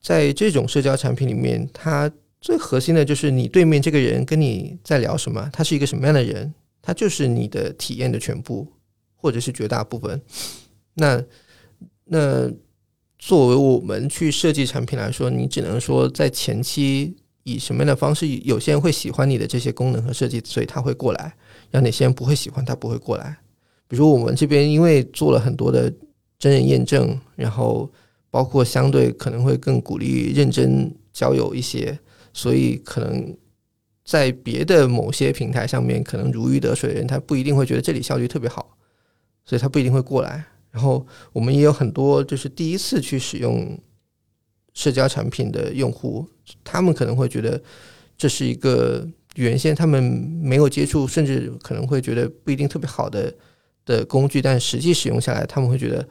[0.00, 8.70] 在这种社交产品里面，它最核心的就是你对面这个人跟你在聊什么，他是一个什么样的人，他就是你的体验的全部，
[9.16, 10.20] 或者是绝大部分。
[10.94, 11.24] 那
[12.04, 12.48] 那
[13.18, 21.32] 作为我们去设计产品来说，你只能说在前期以什么样的方式，有些人会喜欢你的这些功能和设计，所以他会过来；
[21.70, 23.38] 让哪些人不会喜欢，他不会过来。
[23.88, 25.90] 比如我们这边因为做了很多的。
[26.38, 27.90] 真人验证，然后
[28.30, 31.98] 包括相对可能会更鼓励认真交友一些，
[32.32, 33.36] 所以可能
[34.04, 38.76] 在别的某些平台上面，可能如鱼得水的人，他不一定会觉得这里效率特别好，
[39.44, 40.44] 所以他不一定会过来。
[40.70, 43.76] 然后我们也有很多就是第一次去使用
[44.74, 46.24] 社交产品的用户，
[46.62, 47.60] 他们可能会觉得
[48.16, 50.02] 这是一个原先他们
[50.40, 53.34] 没有接触，甚至可能会觉得不一定特别好的。
[53.88, 56.06] 的工具，但实际使用下来，他们会觉得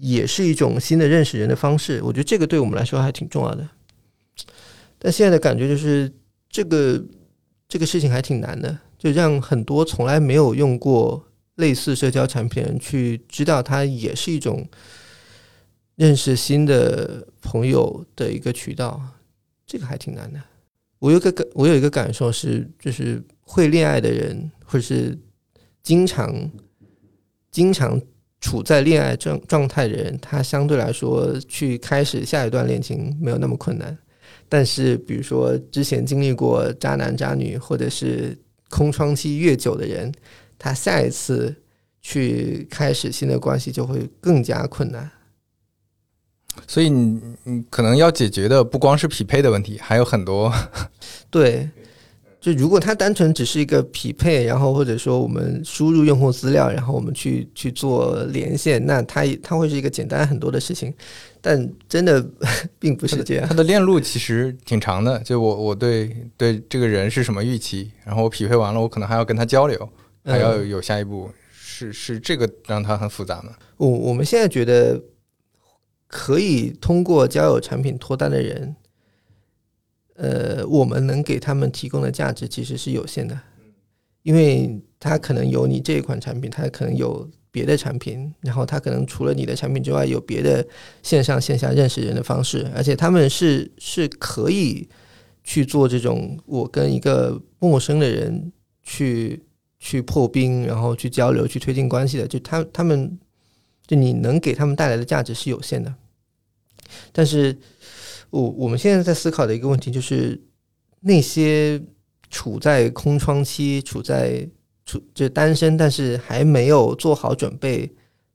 [0.00, 2.02] 也是一种新的认识人的方式。
[2.02, 3.68] 我觉得这个对我们来说还挺重要的。
[4.98, 6.12] 但现在的感觉就是，
[6.50, 7.00] 这个
[7.68, 11.24] 这个事情还挺难的，就让很多从来没有用过
[11.54, 14.66] 类似社交产品人去知道，它也是一种
[15.94, 19.00] 认识新的朋友的一个渠道。
[19.64, 20.42] 这个还挺难的。
[20.98, 25.16] 我有个感，我有一个感受是，就是会恋爱的人，或者是
[25.80, 26.50] 经常。
[27.54, 28.00] 经常
[28.40, 33.96] 处在恋爱状状态的人，他相对来说去开始下一段恋情没有那么困难。
[34.48, 38.36] 但是，比如说之前经历过渣男渣女或者是
[38.68, 40.12] 空窗期越久的人，
[40.58, 41.54] 他下一次
[42.02, 45.08] 去开始新的关系就会更加困难。
[46.66, 50.52] 所以，你你可能要解决的不光是匹配的问题，还有很多。
[51.30, 51.70] 对。
[52.44, 60.92] 就如果它单纯只是一个匹配，然后或者说我们输入用户资料，然后我们去去做连线，那它它会是一个简单很多的事情。
[61.40, 62.22] 但真的
[62.78, 65.18] 并不是这样，它的链路其实挺长的。
[65.20, 69.88] 就我我对对这个人是什么预期，然后我匹配完了，我可能还要跟他交流，
[70.22, 73.54] 还要有下一步，是是这个让它很复杂吗？
[73.78, 75.00] 我我们现在觉得
[76.06, 78.76] 可以通过交友产品脱单的人。
[80.14, 83.36] 呃，我们能给他们提供的价值其实是有限的，
[84.22, 90.64] 因为他可能有你这一款产品，他可能有别的产品，然后他可能除了你的产品之外，有别的
[91.02, 94.88] 线上线下认识人的方式，而且他们是是可以
[95.42, 98.52] 去做这种我跟一个陌生的人
[98.84, 99.42] 去
[99.80, 103.18] 去破冰，然后去交流、去推进关系的，就他他们
[103.84, 105.92] 就你能给他们带来的价值是有限的，
[107.10, 107.58] 但是。
[108.34, 110.40] 我我们现在在思考的一个问题就是，
[110.98, 111.80] 那些
[112.30, 114.44] 处在空窗期、处在
[114.84, 117.88] 处就单身，但是还没有做好准备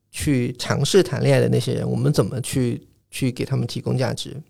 [0.10, 2.82] 去尝试谈恋爱的那些人，我们怎么去
[3.12, 4.42] 去给他们提供价值？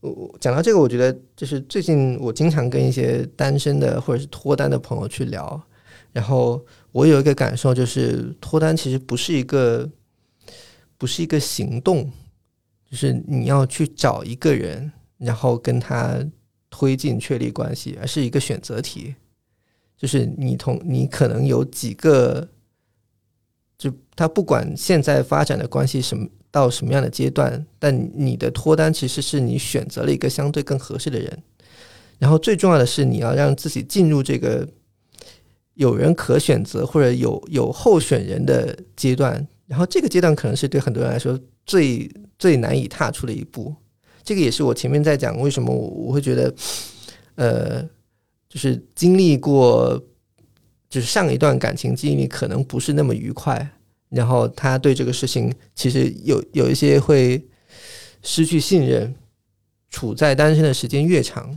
[0.00, 5.58] 我讲到这个，我觉得就是最近我经常跟一些单身的或者是脱单的朋友去聊，
[6.12, 9.88] 然后我有一个感受，就是脱单其实不是一个，
[10.98, 12.12] 不是一个行动，
[12.90, 16.18] 就是你要去找一个人，然后跟他
[16.68, 19.14] 推进确立关系，而是一个选择题，
[19.96, 22.48] 就是你同你可能有几个，
[23.78, 31.42] 就他不管现在发展的关系什么到什么样的阶段，但你的脱单其实是你选择了一个相对更合适的人，
[32.18, 34.68] 然后最重要的是你要让自己进入这个。
[35.74, 43.72] 有人可选择或者有有候选人的阶段，然后这个阶段可能是对很多人来说最最难以踏出的一步。
[44.24, 46.54] 这个也是我前面在讲为什么我我会觉得，
[47.36, 47.82] 呃，
[48.48, 49.96] 就是经历过
[50.88, 53.70] 就是上一段感情经历可能不是那么愉快，
[54.08, 57.40] 然后他对这个事情其实有有一些会
[58.22, 59.14] 失去信任，
[59.88, 61.56] 处在单身的时间越长。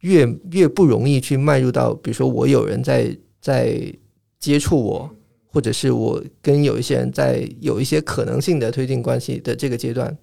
[0.00, 3.92] 越越不容易去迈入到，比如说我有人在在
[4.38, 5.15] 接触我，
[5.56, 10.14] 或者是我跟有一些人在有一些可能性的推进关系的这个阶段，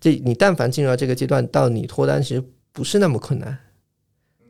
[0.00, 3.58] 这你但凡进入到这个阶段，到你脱单其实不是那么困难。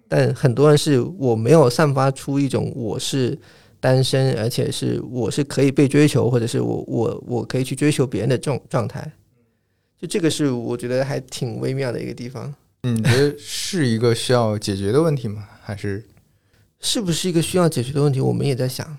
[0.07, 3.37] 但很多人是我没有散发出一种我是
[3.81, 9.13] 单身，而且是我是可以被追求，或者是我我我可以去追求别人的这种状态。
[10.01, 12.55] 就这个是我觉得还挺微妙的一个地方。
[12.83, 15.49] 你觉得是一个需要解决的问题吗？
[15.61, 16.07] 还是
[16.79, 18.21] 是不是一个需要解决的问题？
[18.21, 18.97] 我们也在想，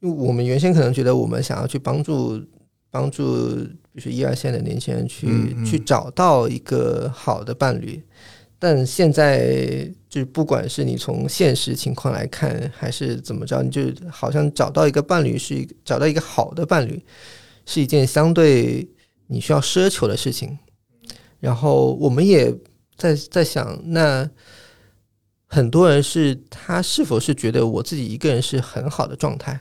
[0.00, 2.40] 因为我们原先可能觉得我们想要去帮助
[2.90, 3.54] 帮助，
[3.92, 8.02] 比如说一二线的年轻人去去找到一个好的伴侣，
[8.58, 17.02] 但现在就不管是你从现实情况来看，还是怎么着，你就好像找到一个伴侣是一找到一个好的伴侣
[17.66, 18.88] 是一件相对
[19.26, 20.58] 你需要奢求的事情，
[21.38, 22.54] 然后我们也。
[22.96, 24.28] 在在想，那
[25.46, 29.58] 很多人是他是否是觉得我自己一个人是很好的状态？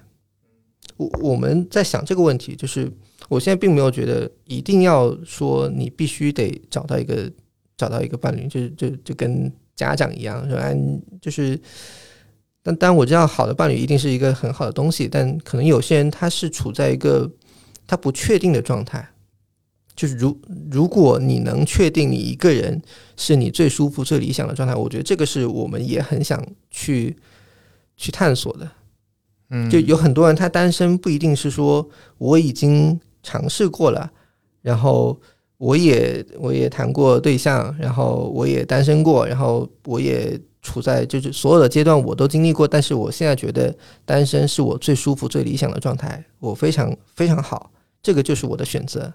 [0.97, 2.91] 我我们在想这个问题，就是
[3.27, 7.31] 我现在并没有觉得一定要说你必须得找到一个
[7.77, 10.77] 找到一个伴侣，就是就就跟家长一样，说哎，
[11.21, 11.59] 就是，
[12.61, 17.31] 但但我知道好的伴侣一定是一个很好的东西，但可能有些人他是处在一个
[17.87, 19.09] 他不确定的状态。
[19.95, 20.39] 就是如
[20.71, 22.81] 如果你能确定你一个人
[23.17, 27.13] 是你最舒服、最理想的状态，我觉得这个是我们也很想去
[27.97, 28.71] 去探索的。
[29.49, 31.87] 嗯，就有很多人他单身不一定是说
[32.17, 34.11] 我已经尝试过了，
[34.61, 35.19] 然后
[35.57, 43.75] 我也我也谈过对象，然后我也单身过，然后我也处在就是所有的阶段我都经历过，但是我现在觉得
[44.05, 47.71] 单身是我最舒服、最理想的状态，我非常非常好，
[48.03, 49.11] 这个就是我的选择。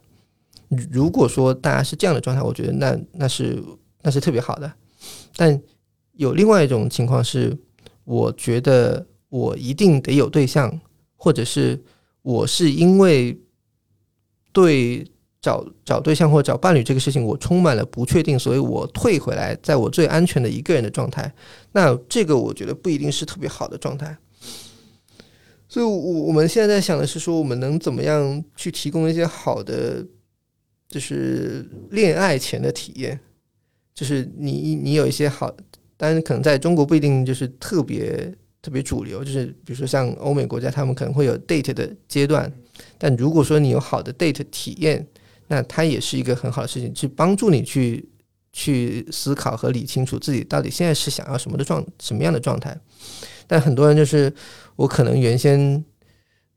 [0.91, 3.62] 如果说大家是这样的状态，我觉得那那是
[4.03, 4.72] 那是特别好的。
[5.37, 5.61] 但
[6.12, 7.57] 有另外一种情况是，
[8.05, 10.80] 我觉得我一定得有对象，
[11.16, 11.82] 或者是
[12.22, 13.37] 我是因为
[14.53, 15.05] 对
[15.41, 21.35] 找找对象或找伴侣这个事情我充满了不确定，所以我退回来，在我最安全的一个人的状态。
[21.72, 24.16] 那这个我觉得不一定是特别好的状态。
[25.68, 30.07] 所以，我我们现在在想的是说，我们能怎么样去提供一些好的。
[30.87, 33.18] 就是恋爱前的体验，
[33.93, 35.53] 就是你你有一些好，
[35.97, 38.32] 当然可能在中国不一定就是特别
[38.65, 42.51] 特别主流，就是比如说像欧美国家，他们可能会有 date 的阶段，
[42.97, 45.07] 但如果说你有好的 date 体验，
[45.49, 48.09] 那它也是一个很好的事情，去帮助你去
[48.51, 52.75] 去思考和理清楚自己到底现在是想要什么的状什么样的状态。
[53.47, 54.33] 但很多人就是
[54.77, 55.85] 我可能原先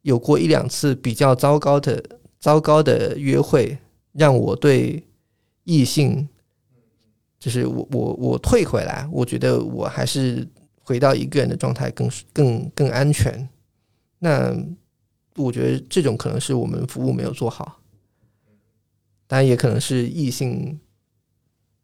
[0.04, 2.02] 有过一两次比较糟糕的
[2.40, 3.78] 糟糕的约会。
[4.14, 5.06] 让我对
[5.64, 6.28] 异性，
[7.40, 10.44] 就是我我我退回来，我觉得我还是
[10.88, 13.50] 回到一个人的状态更更更安全。
[14.20, 14.56] 那
[15.36, 17.82] 我觉得这种可能是我们服务没有做好，
[19.28, 20.80] 当然也可能是异性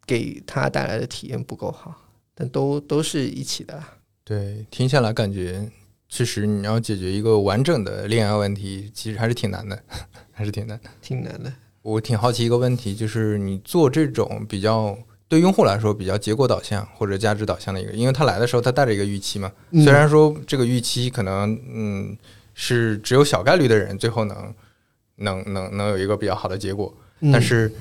[0.05, 1.93] 给他带来的体验不够好，
[2.33, 3.83] 但都都是一起的。
[4.23, 5.69] 对，听下来感觉，
[6.07, 9.83] 确实你要解决一个完整的恋爱问题，其实还是挺难的，
[10.31, 11.53] 还是挺难，挺难的。
[11.81, 14.97] 我挺好奇一个问题，就是你做这种比较
[15.27, 22.17] 对用户来说比较结果导向或者价值导向的一个，因为他来的时候他带着一个预期嘛，虽然说这个预期可能嗯
[22.53, 24.53] 是只有小概率的人最后能
[25.15, 26.95] 能能能有一个比较好的结果，
[27.31, 27.71] 但是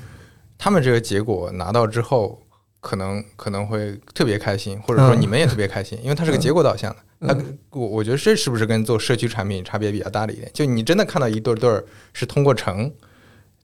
[0.57, 2.41] 他们这个结果拿到之后，
[2.79, 6.97] 可能可能会特别开心，或者说你们也特别开心，因为它是个结果导向的。
[7.19, 7.35] 那
[7.69, 10.49] 我我觉得这是不是跟做社区产品差别比较大的一点？
[10.53, 11.83] 就你真的看到一对对儿
[12.13, 12.91] 是通过成。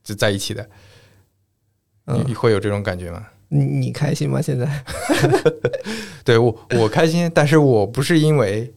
[0.02, 0.66] 就在一起的，
[2.26, 3.26] 你会有这种感觉吗？
[3.50, 4.40] 你你开心吗？
[4.40, 4.84] 现在？
[6.24, 8.72] 对我我开心，但是我不是因为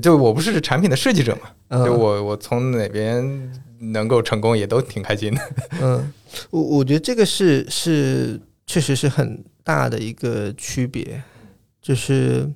[0.00, 3.52] 就我不是产品的设计者嘛，嗯就我我从哪边
[3.92, 5.40] 能够成功也都挺开心的。
[5.80, 6.12] 嗯，
[6.50, 11.22] 我我觉得这个是是确实是很大的一个区别，
[11.80, 12.48] 就是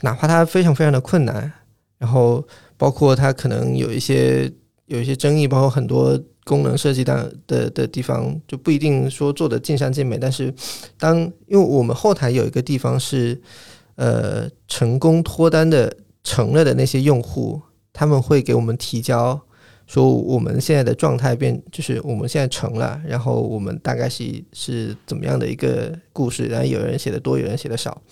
[0.00, 1.52] 哪怕它非常非常的困难，
[1.98, 2.46] 然后
[2.76, 4.50] 包括它可能有一些
[4.86, 6.18] 有一些争议，包括很多
[6.48, 10.16] 功能设计的的的地方，就不一定说做的尽善尽美。
[10.16, 10.52] 但是
[10.98, 13.38] 当因为我们后台有一个地方是
[13.96, 15.94] 呃成功脱单的
[16.24, 17.60] 成了的那些用户，
[17.92, 19.38] 他们会给我们提交。
[19.86, 28.02] 说我们现在的状态变，就是我们现在成了，然后我们大概是是怎么样的一个故事，然后有人写的多，有人写的少，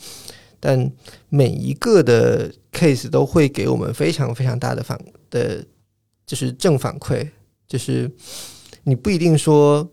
[0.58, 0.90] 但
[1.28, 5.62] 每一个的 case 都会给我们非常非常大的反的，
[6.24, 7.28] 就是正反馈，
[7.66, 8.10] 就是
[8.84, 9.90] 你不一定说，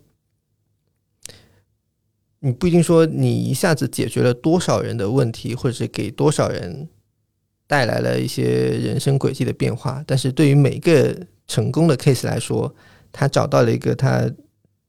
[2.40, 6.88] 你不一定说你一下子解决了多少人的问题，或者是给多少人
[7.66, 12.74] 带来了一些人生轨迹的变化，但是对于每个成功的 case 来说，
[13.10, 14.30] 他找到了一个他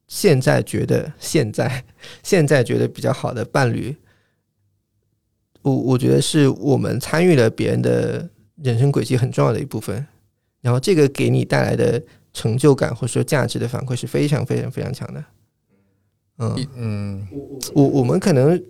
[0.07, 1.83] 现在觉得现在
[2.21, 3.95] 现在觉得比较好的伴侣，
[5.63, 10.05] 我我觉得是我们参与了别人的人生轨迹很重要的一部分。
[10.61, 12.01] 然后这个给你带来的
[12.35, 15.23] 成就感或者说价值的反馈是非常非常非常强的。
[16.37, 17.27] 嗯嗯，
[17.73, 18.61] 我我们可能，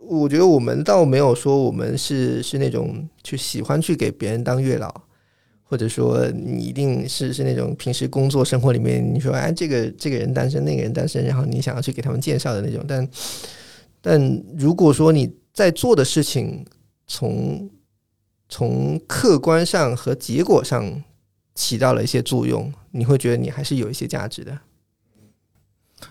[0.00, 4.92] 我觉得我们倒没有说我们是是那种去喜欢去给别人当月老，
[5.62, 12.84] 或者说你一定是是那种平时工作生活里面你说哎这个这个人单身那个人单身，然后你想要去给他们介绍的那种。
[12.88, 13.08] 但
[14.00, 16.66] 但如果说你在做的事情
[17.06, 17.70] 从
[18.48, 21.04] 从客观上和结果上
[21.54, 24.58] 起到了一些作用，你会觉得你还是有一些价值的。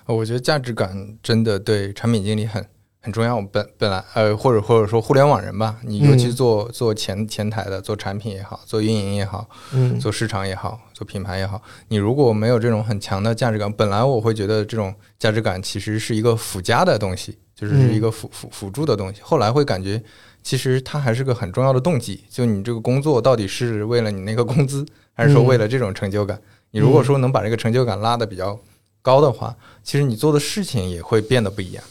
[0.06, 2.66] 我觉得价值感真的对产品经理很
[3.02, 3.42] 很重要。
[3.42, 19.20] 本本来呃，或者或者说互联网人吧，你尤其嗯做做前前台的，做产品也好，做运营也好，嗯做市场也好，做品牌也好，你如果没有这种很强的价值感，本来我会觉得这种价值感其实是一个附加的东西，就是是一个辅辅辅助的东西。
[19.22, 20.02] 后来会感觉，
[20.42, 22.24] 其实它还是个很重要的动机。
[22.30, 26.40] 就你这个工作到底是为了你那个工资，还是说为了这种成就感？
[26.72, 28.60] 你如果说能把这个成就感拉得比较
[29.02, 31.84] 高的话，其实你做的事情也会变得不一样。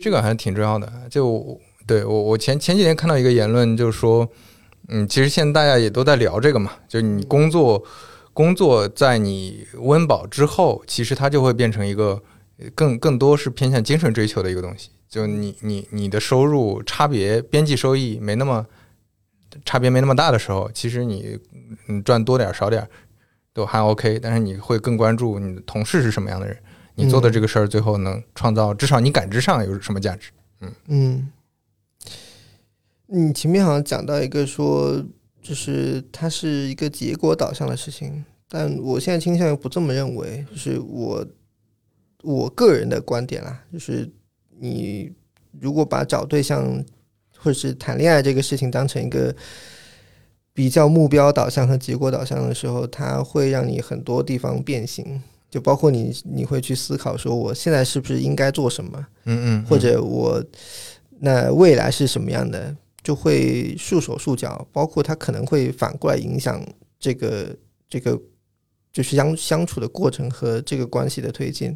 [0.00, 0.92] 这个还是挺重要的。
[1.10, 4.28] 就对我，我前前几天看到一个言论，就是说，
[4.88, 7.82] 嗯，其实现在大家也都在聊这个嘛，就你工作
[8.32, 12.22] 工作在你温饱之后，其实它就会变成一个
[12.74, 14.90] 更更多是偏向精神追求的一个东西。
[15.08, 18.64] 就你你你的收入差别边际收益没那么
[19.64, 21.38] 差别没那么大的时候，其实你
[21.88, 22.88] 嗯赚多点儿少点儿
[23.58, 26.56] 都还 OK，但是你会更关注你的同事是什么样的人，
[26.94, 30.30] 你做的这个事儿最后能创造至少你感知上有什么价值。
[30.86, 31.28] 嗯，
[33.08, 35.04] 你前面好像讲到一个说，
[35.42, 41.26] 就是它是一个结果导向的事情，但我现在倾向于不这么认为，就是我
[42.22, 44.08] 我个人的观点啦，就是
[44.60, 45.10] 你
[45.60, 46.64] 如果把找对象
[47.36, 49.34] 或者是谈恋爱这个事情当成一个
[50.58, 59.06] 比较目标导向和结果导向的时候，它会让你很多地方变形，就包括你你会去思考说，我现在是不是应该做什么。
[59.26, 60.42] 嗯嗯，或者我
[61.20, 66.60] 那未来是什么样的，就会束手束脚，包括它可能会反过来影响
[66.98, 67.54] 这个
[67.88, 68.20] 这个
[68.92, 71.72] 就是相相处的过程和这个关系的推进。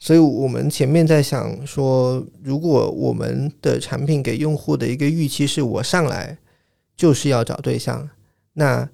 [0.00, 6.36] 所以我们前面在想说，如果我们的产品给用户的一个预期是我上来
[6.96, 8.08] 就是要找对象，
[8.52, 8.88] 那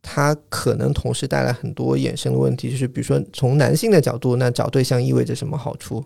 [0.00, 6.04] 它可能同时带来很多衍生的问题，就是比如说从男性的角度，那找对象意味着什么好处？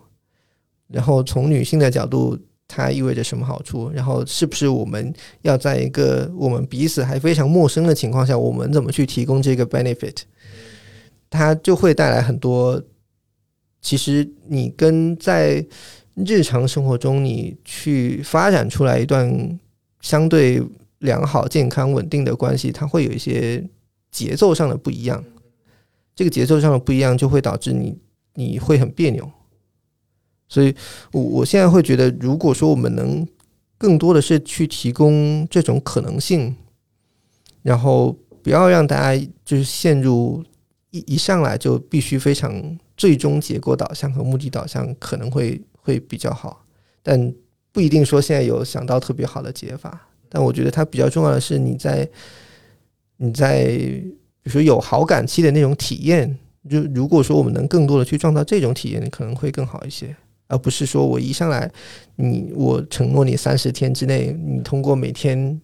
[0.87, 2.37] 然后从女性的角度，
[2.67, 3.89] 它意味着什么好处？
[3.91, 10.17] 然后是不是我们要在一个我们彼此还非常陌生的情况下，我们怎么去提供这个 benefit？
[11.29, 12.81] 它就会带来很多。
[13.81, 15.65] 其实你跟在
[16.13, 19.59] 日常生活中你去发展出来一段
[20.01, 20.61] 相对
[20.99, 23.63] 良好、健康、稳定的关系，它会有一些
[24.11, 25.23] 节奏上的不一样。
[26.15, 27.97] 这个节奏上的不一样，就会导致你
[28.33, 29.29] 你会很别扭。
[30.49, 30.73] 所以，
[31.11, 33.27] 我我现在会觉得，如果说我们能
[33.77, 36.55] 更多的是去提供这种可能性，
[37.61, 40.43] 然后不要让大家就是陷入
[40.89, 46.65] 一一上来就必须非常最终结果导向和目的导向，可能会会比较好。
[47.03, 47.31] 但
[47.71, 50.06] 不一定说现在有想到特别好的解法。
[50.29, 52.07] 但我觉得它比较重要的是，你在
[53.17, 56.37] 你在比如说有好感期的那种体验，
[56.69, 60.15] 就如果说我们能更多的去创造这种体验，可能会更好一些。
[60.49, 61.69] 而不是说我一上来，
[62.15, 65.59] 你我承诺你三十天之内，你通过每天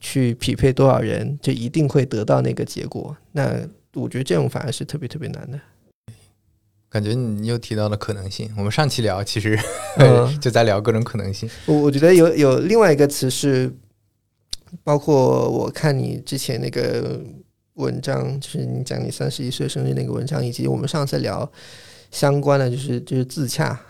[0.00, 3.14] 去匹配多少人，就一定会得到那个结果。
[3.32, 3.60] 那
[3.92, 5.60] 我觉得这种反而是特别特别难的。
[6.88, 8.48] 感觉你又提到了可能性。
[8.56, 9.58] 我们上期聊其实
[9.98, 11.46] 嗯 就在聊各种可能性。
[11.66, 13.70] 我我觉得有有另外一个词是，
[14.82, 17.20] 包括我看你之前那个
[17.74, 21.50] 文章，就是你讲你三十一岁生日那个文章，以及我们上次聊
[22.10, 23.80] 相关的，就是就是自洽。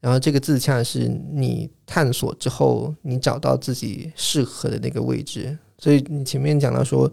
[0.00, 5.58] 然后这个自洽是你探索之后，你找到自己适合的那个位置。
[5.78, 7.10] 所以你前面讲到说，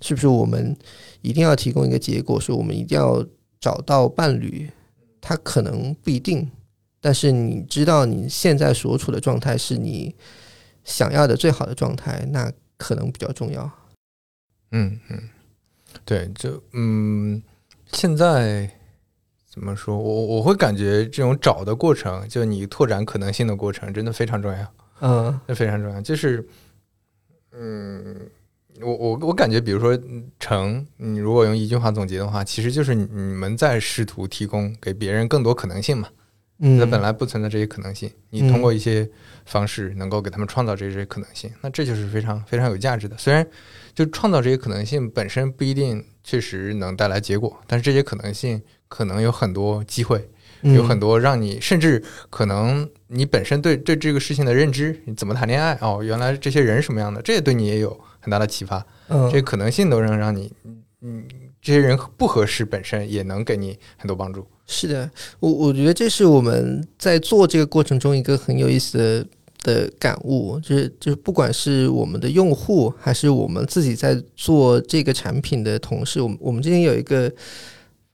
[0.00, 0.76] 是不是我们
[1.22, 3.24] 一定要提供一个结果，说我们一定要
[3.60, 4.68] 找到伴侣？
[5.20, 6.50] 他可能不一定，
[7.00, 10.14] 但是你知道你现在所处的状态是你
[10.84, 13.70] 想要的最好的状态，那可能比较重要。
[14.70, 15.18] 嗯嗯，
[16.04, 17.42] 对，就嗯，
[17.92, 18.70] 现在
[19.48, 19.96] 怎么说？
[19.96, 26.00] 我我会感觉这种找的过程，就你拓展可能性的过程，真的非常重要，嗯那非常重要。
[26.00, 26.46] 就是，
[27.52, 28.28] 嗯，
[28.80, 36.08] 我我我感觉，比如说嗯成，你如果用一句话总结的话，其实就是你你们在试图提供给别人更多可能性嘛。
[36.58, 39.08] 嗯，那本来不存在这些可能性，你通过一些
[39.44, 43.18] 方式能够给他们创造这些可能性，那这就是非常非常有价值的。
[43.18, 43.44] 虽然
[43.92, 50.28] 就创造这些可能性本身不一定确实能带来结果，但是这些可能性可能有很多机会，
[50.62, 58.78] 嗯有很多让你甚至可能你本身对对这个事情的认知，你怎么谈恋爱哦，原来这些人什么样的，这也对你也有很大的启发。
[59.08, 60.52] 嗯这些可能性都能让你，
[61.00, 61.24] 嗯，
[61.60, 64.46] 这些人不合适本身也能给你很多帮助。
[64.66, 65.10] 是的，
[65.40, 69.26] 我我觉得这是我们在做这个过程中一个很有意思的
[69.62, 77.30] 的感悟，就是就是不管是我们的用户，还是我们自己在做这个产品的同事，我们我们之前有一个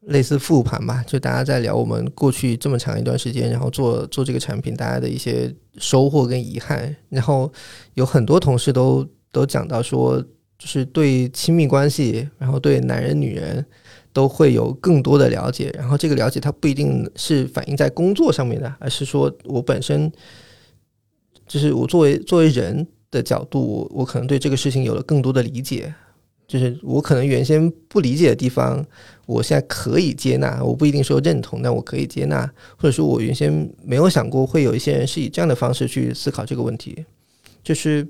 [0.07, 7.51] 类似复盘吧，就大家在聊我们过去这么长一段时间，然后做做这个产品，大家的一些收获跟遗憾，然后
[7.95, 10.21] 有很多同事都都讲到说，
[10.59, 13.65] 就是对亲密关系，然后对男人女人。
[14.13, 20.11] 都会有更多的了解，然后这个了解它不一定是反映在工作上面的，而是说我本身
[21.47, 25.93] 就是我作为作为人的角度，我我可能对这个事情有了更多的理解，
[26.47, 28.85] 就是我可能原先不理解的地方，
[29.27, 37.05] 我现在可以接纳，我不一定说认同，但我可以接纳，或者说我原先没有想过会有一些人是以这样的方式去思考这个问题，
[37.63, 38.07] 就是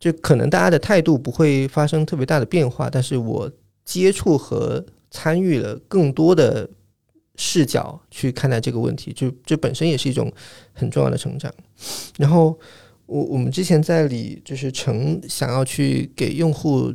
[0.00, 3.50] 就可能大家的态度不会发生特别大的变化，但是我
[3.84, 6.68] 接触和参与了更多的
[7.36, 10.32] 视角去看待这个问题，就这本身也是一种
[10.72, 11.52] 很重要的成长。
[12.18, 12.58] 然后
[13.06, 16.94] 我我们之前在里就是成想要去给用户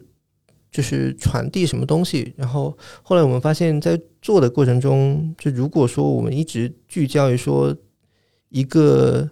[0.71, 7.75] 就是传递什么东西，然后后来我们发现，在做的过程中，就如果说我们一直聚焦于说
[8.49, 9.29] 一个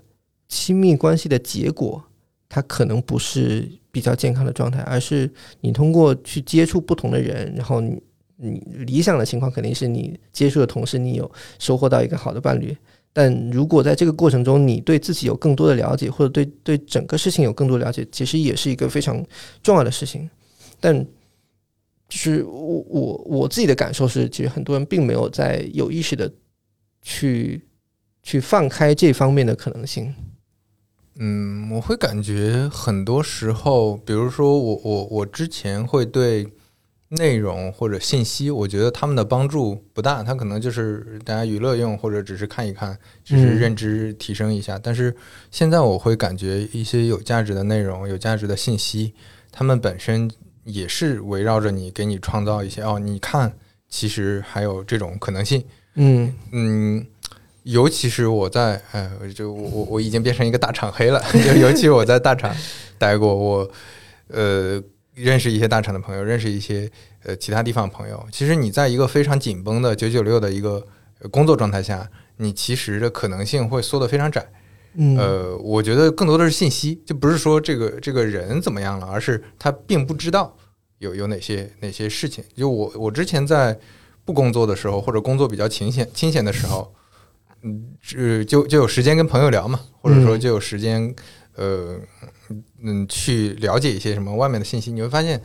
[0.47, 2.03] 亲密关系的结果，
[2.49, 5.31] 它可能不是比较健康的状态，而是
[5.61, 7.97] 你通过去接触不同的人，然后你
[8.35, 12.75] 你理想的情况肯定是你接触的同时，你有收获到一个好的伴侣。
[13.13, 19.25] 但如果在这个过程中，你对自己有更多的了解，或者对对整个事情有更多了解，其实也是一个非常
[19.63, 20.29] 重要的事情。
[20.81, 20.93] 但
[22.09, 26.29] 就是我我我自己的感受是，其实很多人并没有在有意识的
[27.01, 27.61] 去
[28.23, 30.13] 去放开这方面的可能性。
[31.17, 36.45] 嗯，我会感觉很多时候，比如说我我我之前会对
[37.09, 44.77] 内容或者信息，我觉得他们的帮助不大，它可能就是大家娱乐用，或者只是看一看，只是嗯认知提升一下。
[44.77, 45.15] 但是
[45.51, 49.13] 现在我会感觉一些有价值的内容、有价值的信息，
[49.51, 50.29] 他们本身
[50.65, 53.53] 也是围绕着你，给你创造一些哦，你看，
[53.87, 55.63] 其实还有这种可能性。
[55.97, 57.05] 嗯嗯，
[57.65, 61.19] 尤其是我在，哎，就我我我已经变成一个大厂黑了。
[61.33, 62.55] 就尤其是我在大厂
[62.99, 63.69] 待过，我
[64.27, 64.79] 呃
[65.15, 66.89] 认识一些大厂的朋友，认识一些
[67.23, 68.23] 呃其他地方朋友。
[68.31, 70.85] 其实你在一个非常紧绷的九九六的一个
[71.21, 72.07] 呃工作状态下，
[72.37, 74.47] 你其实的可能性会缩得非常窄。
[74.97, 80.55] 嗯呃，我觉得更多的是信息，就不是说这个这个人怎么样了，而是他并不知道
[80.99, 82.43] 有有哪些哪些事情。
[82.55, 83.75] 就我我之前在
[84.23, 86.93] 不工作的时候，或者工作比较清闲清闲的时候，
[87.65, 91.13] 嗯，是就就有时间跟朋友聊嘛，或者说嗯就有时间
[91.55, 91.99] 呃
[92.83, 95.41] 嗯去了解一些什么外面的信息，你会发现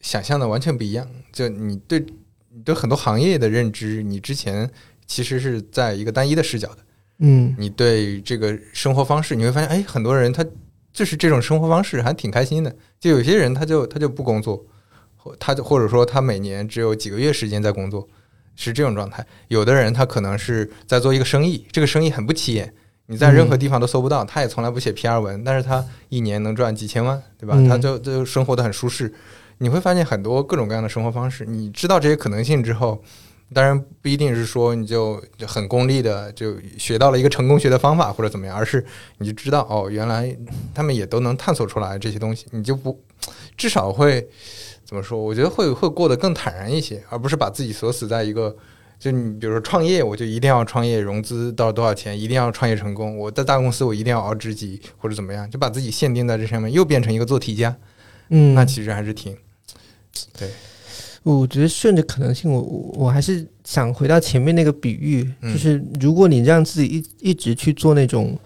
[0.00, 1.08] 想象的完全不一样。
[1.32, 2.04] 就你对
[2.52, 4.68] 你对很多行业的认知，你之前
[5.06, 6.78] 其实是在一个单一的视角的。
[7.20, 10.44] 嗯你对这个生活方式，你会发现，哎，很多人他
[10.92, 12.74] 就是这种生活方式，还挺开心的。
[12.98, 14.66] 就有些人他就他就不工作，
[15.14, 18.08] 或他就或者说他每年只有几个月时间在工作，
[18.62, 19.24] 是这种状态。
[19.48, 22.72] 有的人他可能是在做一个生意，这个生意很不起眼，
[23.06, 27.54] 你在任何地方都搜不到，他也从来不写 PR 文，但是他一年能赚几千万，对吧？
[27.56, 29.12] 嗯他就就生活的很舒适。
[29.58, 33.02] 你会发现很多各种各样的生活方式，你知道这些可能性之后，
[33.52, 38.84] 当然不一定是说你就就很功利的就学到了一个成功学的方法或者怎么样，而是
[39.18, 40.34] 你就知道哦，原来
[40.74, 42.98] 他们也都能探索出来这些东西，你就不
[43.56, 44.26] 至少会
[44.90, 45.16] 怎么说？
[45.16, 48.56] 我觉得会会过得更坦然一些，而不是把自己锁死在一个。
[48.98, 53.16] 就你比如说创业，我就一定要创业，融资到多少钱，一定要创业成功。
[53.16, 57.76] 我在大公司，我一定要熬职级或者怎么样，就把自己限定在这上面，又变成一个做题家。
[58.30, 59.36] 嗯，那其实还是挺
[60.36, 60.48] 对
[61.22, 66.88] 我觉得顺着可能性，我我我还是想回到前面那个比喻，嗯就是如果你让自己
[67.20, 68.36] 一一直去做那种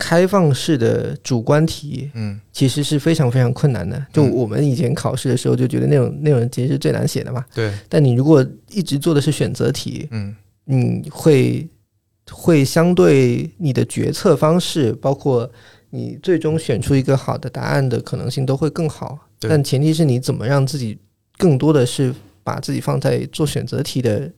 [0.00, 4.02] 开放式的主观题，嗯其实是非常非常困难的。
[4.10, 7.44] 就嗯我们以前考试的时候就觉得那种那种其实是最难写的嘛。
[7.54, 10.34] 对但你如果一直做的是选择题，嗯
[10.64, 11.68] 你会
[12.30, 15.50] 会相对你的决策方式，包括
[15.90, 19.18] 你最终选出一个好的答案的可能性都会更好。
[19.38, 20.96] 但前提是你怎么让自己
[21.36, 24.30] 更多的是把自己放在做选择题的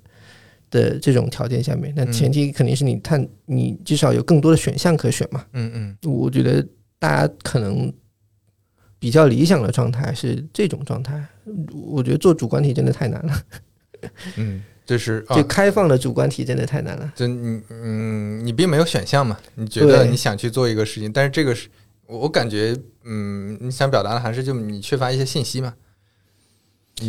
[0.72, 1.92] 的这种条件下面。
[1.94, 5.44] 那嗯前提肯定是你探，你至少有更多的选项可选嘛。
[5.52, 6.66] 嗯嗯我觉得
[6.98, 7.92] 大家可能
[8.98, 11.24] 比较理想的状态是这种状态。
[11.72, 13.42] 我觉得做主观题真的太难了，
[14.36, 17.12] 嗯，就是 啊就，开放的主观题真的太难了。
[17.16, 21.68] 就你嗯，你并没有选项嘛，你觉得你想去做一个事情，但是这个是
[22.06, 25.74] 我我感觉嗯，你想表达的还是就你缺乏一些信息嘛，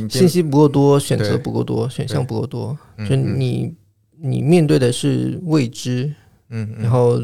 [0.10, 2.78] 信息不够多，选择不够多，选项不够多，
[3.08, 3.74] 就你
[4.18, 6.14] 你面对的是未知，
[6.50, 7.22] 嗯，嗯然后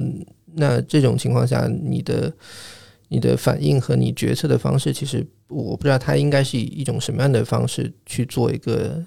[0.53, 2.34] 那这种情况下，你的
[3.07, 9.05] 你的反应和你决策的方式，其实我不知道它应该是以一种什么样的方式去做一个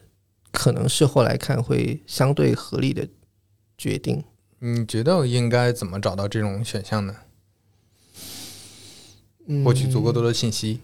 [0.51, 3.07] 可能事后来看会相对合理的
[3.79, 4.23] 决定。
[4.59, 7.15] 你觉得应该怎么找到这种选项呢？
[9.47, 10.79] 嗯获取足够多的信息，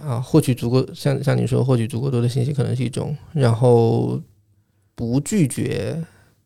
[0.00, 4.20] 啊，获取足够像像你说，获取足够多的信息可能是一种，然后
[4.94, 6.04] 不拒绝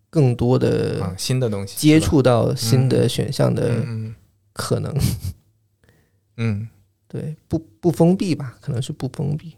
[0.08, 4.14] 更多的啊，新的东西接触到新的选项的嗯
[4.52, 4.94] 可能，
[6.38, 6.68] 嗯，
[7.08, 9.56] 对，不不封闭吧，可能是不封闭。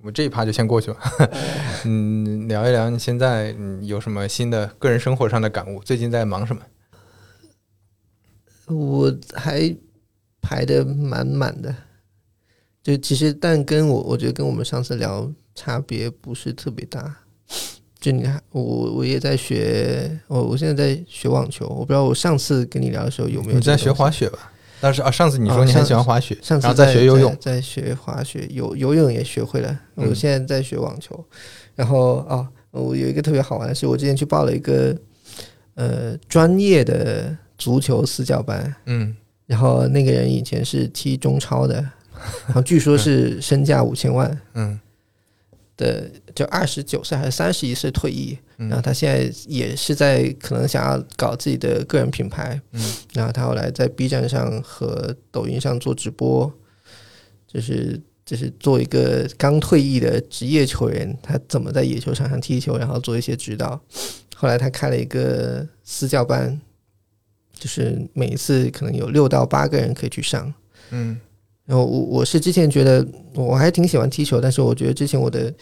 [0.00, 1.00] 我这一趴就先过去吧。
[1.84, 5.82] 嗯，聊一聊你现在嗯有什么新的个人生活上的感悟？
[5.82, 6.62] 最近在忙什么？
[8.68, 9.74] 我还
[10.40, 11.74] 排的满满的，
[12.88, 17.14] 就其实但跟我我觉得跟我们上次聊差别不是特别大。
[18.00, 24.50] 就你看，我我也在学，我我现在在学网球，我不知道我上次跟你聊的时候有没有你在学滑雪吧？
[24.80, 29.70] 但是啊，上次你说啊你很喜欢滑雪，上次然后在学游泳，在，在学滑雪，游游泳也学会了。
[29.96, 31.22] 嗯我现在在学网球，
[31.74, 34.96] 然后哦，我有一个特别好玩的是，我之前去报了一个
[35.74, 39.14] 呃专业的足球私教班，嗯
[39.44, 41.84] 然后那个人以前是踢中超的，
[42.46, 44.78] 然后据说是身价五千万嗯。
[45.76, 52.82] 的，就二十九岁还是三十一岁退役，然后嗯他现在也是在可能想要搞自己的个人品牌，嗯。
[53.14, 56.52] 然后他后来在 B 站上和抖音上做直播，
[57.46, 63.80] 就是就是做一个刚退役的职业球员，他怎么在野球场上踢球，然后做一些指导。
[64.34, 66.60] 后来他开了一个私教班，
[67.52, 70.52] 就是每一次可能有六到八个人可以去上。
[70.90, 71.20] 嗯
[71.68, 75.54] 然后我我是之前觉得我还挺喜欢踢球，但是我觉得之前我的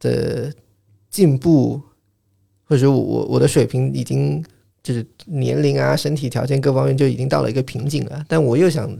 [0.00, 0.50] 的
[1.10, 1.78] 进步，
[2.64, 4.42] 或者我我我的水平已经
[4.82, 8.90] 就是年龄啊、身体条件各方面就已经到了一个瓶颈了，但我又想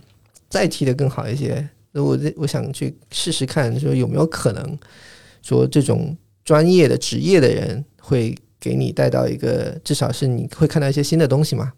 [0.51, 4.79] 再踢得更好一些，所以我我想去试试看，说有没有可能
[5.41, 6.14] 说这种
[6.45, 11.72] 专业的职业的人会给你带到一个至少是你会看到一些新的东西嘛。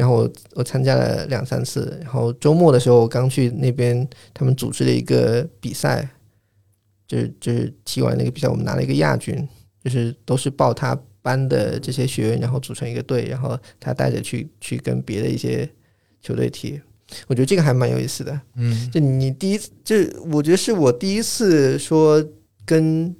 [0.00, 6.08] 然后我我参加了两三次，然后周末的时候我刚去那边，他们组织了一个比赛，
[7.06, 9.46] 就是就是踢完那个比赛，我们拿了一个亚军，
[9.84, 15.68] 就是都是报他班的这些学员，然后组成一个队，然后他带着去去跟别的一些
[16.22, 16.80] 球队踢，
[17.26, 18.40] 我觉得这个还蛮有意思的。
[18.54, 19.96] 嗯就你第一次，就
[20.32, 22.24] 我觉得是我第一次说
[22.64, 23.14] 跟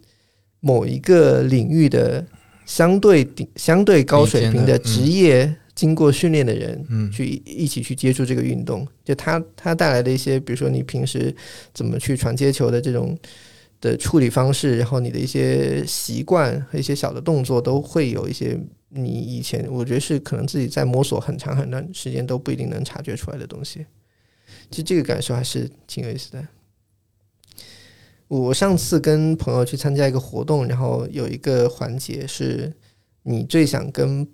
[0.60, 2.24] 某一个领域的
[2.64, 8.86] 相对顶、相对高水平的职业经过训练的人，嗯去一起去接触这个运动。
[9.02, 11.34] 就他他带来的一些，比如说你平时
[11.72, 13.18] 怎么去传接球的这种
[13.80, 18.60] 的处理方式，然后你的一些习惯和一些小的动作，都会有一些
[18.90, 23.86] 你以前我觉得是可能自己在摸索很长很长时间都不一定能察觉出来的东西。
[24.70, 26.46] 其实这个感受还是挺有意思的。
[28.28, 32.70] 我上次跟朋友去参加一个活动，然后有一个环节是
[33.22, 34.28] 你最想跟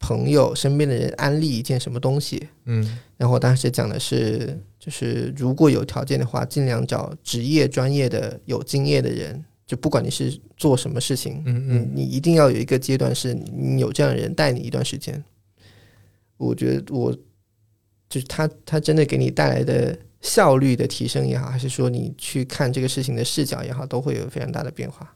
[0.00, 15.22] 朋友身边的人安利一件什么东西，嗯然后我当时讲的是，就是如果有条件的话，尽量找职业专业的、有经验的人，就不管你是做什么事情，嗯嗯你你一定要有一个阶段是你有这样的人带你一段时间。
[16.38, 17.12] 我觉得我
[18.08, 25.14] 就是他，他真的给你带来的效率的提升也好，还是说你去看这个事情的视角也好，都会有非常大的变化。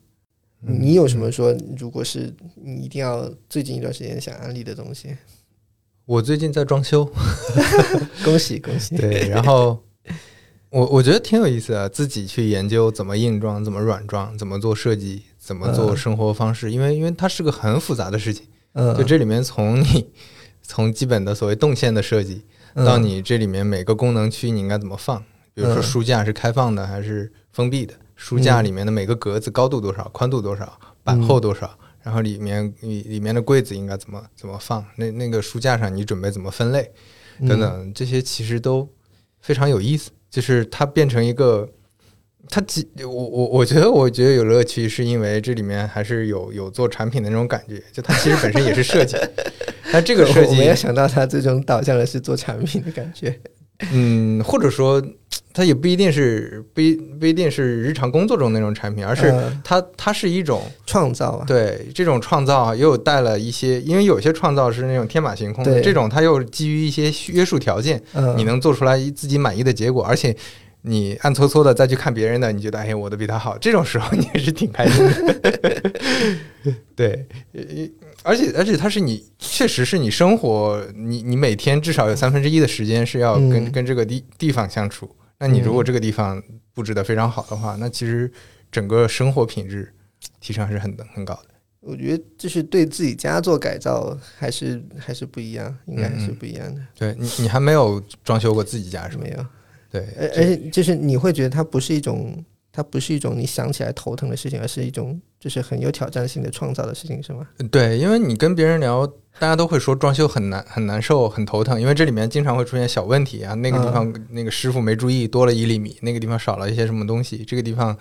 [0.66, 0.78] 嗯。
[0.80, 1.54] 你有什么说？
[1.78, 5.16] 如果是你一定要最近一段时间想安利的东西，
[6.06, 7.10] 我最近在装修，
[8.24, 8.96] 恭喜恭喜！
[8.96, 9.82] 对，然后
[10.70, 20.06] 我我觉得挺有意思的，自己去研究怎么硬装、怎么软装、怎么做设计、怎么做嗯生活方式，因为因为它是个很复杂的事情，嗯，就这里面从你
[20.62, 22.42] 从基本的所谓动线的设计，
[22.74, 22.84] 嗯。
[22.84, 25.22] 到你这里面每个功能区你应该怎么放，
[25.54, 25.82] 比如说嗯。
[25.82, 36.90] 书架是开放的还是封闭的，书架里面的每个格子高度多少、宽度多少、板厚多少，然后里面里里面的柜子应该怎么怎么放，那那个书架上你准备怎么分类
[37.40, 38.88] 嗯等等，这些其实都
[39.40, 41.68] 非常有意思，就是它变成一个。
[42.50, 49.16] 它几我我我觉得我觉得有乐趣，是因为这里面还是有有做产品的那种感觉，就它其实本身也是设计，
[49.90, 53.40] 但这个设计我没有想到它最终导向的是做产品的感觉。
[53.92, 55.02] 嗯，或者说，
[55.54, 70.36] 它也不一定是不一不一定是日常工作中那种产品，而是嗯它它是一种创造啊，对这种创造啊，又有带了一些，因为有些创造是那种天马行空的，这种它又基于一些约束条件，嗯，你能做出来自己满意的结果，而且。
[70.86, 76.74] 你暗搓搓的再去看别人的，你觉得哎，我的比他好，这种时候你也是挺开心的。
[76.94, 77.62] 对，呃
[78.22, 85.08] 而且而且它是你确实是你生活，你你每天至少有三分之一的时间是要跟、嗯跟这个地地方相处。
[85.38, 88.30] 那你如果嗯这个地方布置的非常好的话，那其实
[88.70, 89.92] 整个生活品质
[90.40, 91.48] 提升还是很很高的。
[91.80, 96.80] 我觉得就是对自己家做改造，还是还是不一样，应该还是不一样的。
[96.94, 99.24] 对你，你还没有装修过自己家是吗？
[99.24, 99.46] 没有，
[99.90, 102.42] 对，而而且就是你会觉得它不是一种，
[102.76, 107.46] 它不是一种你想起来头疼的事情，而是一种就是很有挑战性的创造的事情，是吗？
[107.70, 109.06] 对，因为你跟别人聊，
[109.38, 117.96] 大家都会说装修很难、很难受、很头疼，因为这里面经常会出现小问题啊，那个地方、那个师傅没注意多了一厘米，那个地方少了一些什么东西，这个地方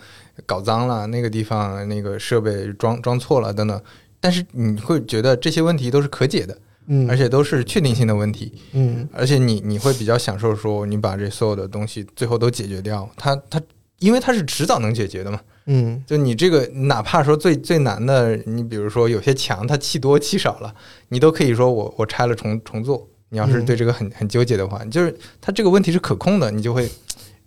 [0.48, 3.80] 搞脏了，那个地方那个设备装装错了等等。
[4.20, 6.58] 但是你会觉得这些问题都是可解的，
[6.88, 13.62] 嗯，而且都是确定性的问题，嗯而且你你会比较享受说你把这所有的东西最后都解决掉，它它
[14.04, 15.40] 因为它是迟早能解决的嘛。
[15.66, 20.74] 嗯就你这个，哪怕说最最难的，你比如说有些墙它砌多砌少了，
[21.08, 23.08] 你都可以说我我拆了重重做。
[23.30, 26.84] 你要是对这个很很纠结的话，就是它这个问题是可控的，你就会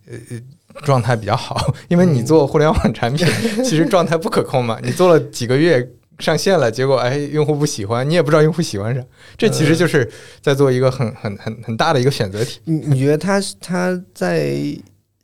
[0.09, 0.41] 呃呃
[0.83, 1.73] 状态比较好。
[1.89, 3.27] 因为你做互联网产品，
[3.63, 4.79] 其实状态不可控嘛。
[4.83, 5.87] 你做了几个月
[6.19, 9.05] 上线了，结果哎用户不喜欢，你也不知道用户喜欢啥，
[9.37, 12.61] 这其实就是在做一个很很很很大的一个选择题。
[12.65, 14.59] 你你觉得它是它在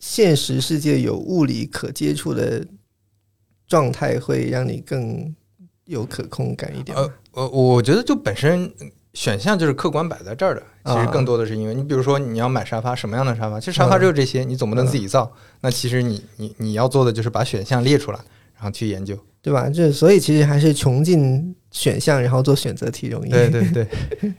[0.02, 2.66] 现实世界有物理可接触的
[3.68, 5.32] 状态，会让你更
[5.84, 7.08] 有可控感一点吗？
[7.34, 8.68] 呃，我觉得就本身
[9.14, 13.60] 选项就是客观摆在这儿的，其实啊更多的是因为你比如说你要买沙发，什么样的沙发？
[13.60, 15.32] 其实沙发只有这些，你总不能自己造。
[15.60, 18.18] 那其实你你你要做的就是把选项列出来，
[18.56, 19.16] 然后去研究。
[19.40, 19.68] 对吧？
[19.68, 23.30] 这所以其实还是穷尽选项，然后做选择题容易。
[23.30, 23.88] 对对对，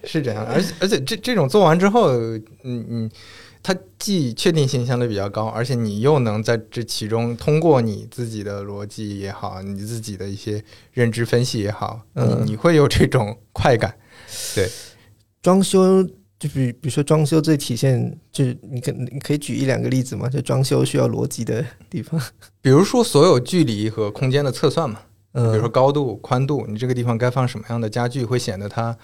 [0.06, 0.52] 是这样的。
[0.52, 2.10] 而且而且这这种做完之后，
[2.64, 3.12] 嗯嗯，
[3.64, 10.62] 它既确定性相对比较高，而且你又能在这其中通过你自己的逻辑也好，你自己的一些
[10.92, 13.98] 认知分析也好，嗯你你会有这种快感。
[14.54, 14.70] 对
[15.42, 16.04] 装修
[16.38, 20.28] 就比比如说装修最体现就是你可你可以举一两个例子嘛？
[20.28, 22.22] 就装修需要逻辑的地方。
[22.62, 25.00] 比如说所有距离和空间的测算嘛，
[25.32, 28.98] 嗯，比如说高度、宽度，你这个地方该放什么样的家具，会显得它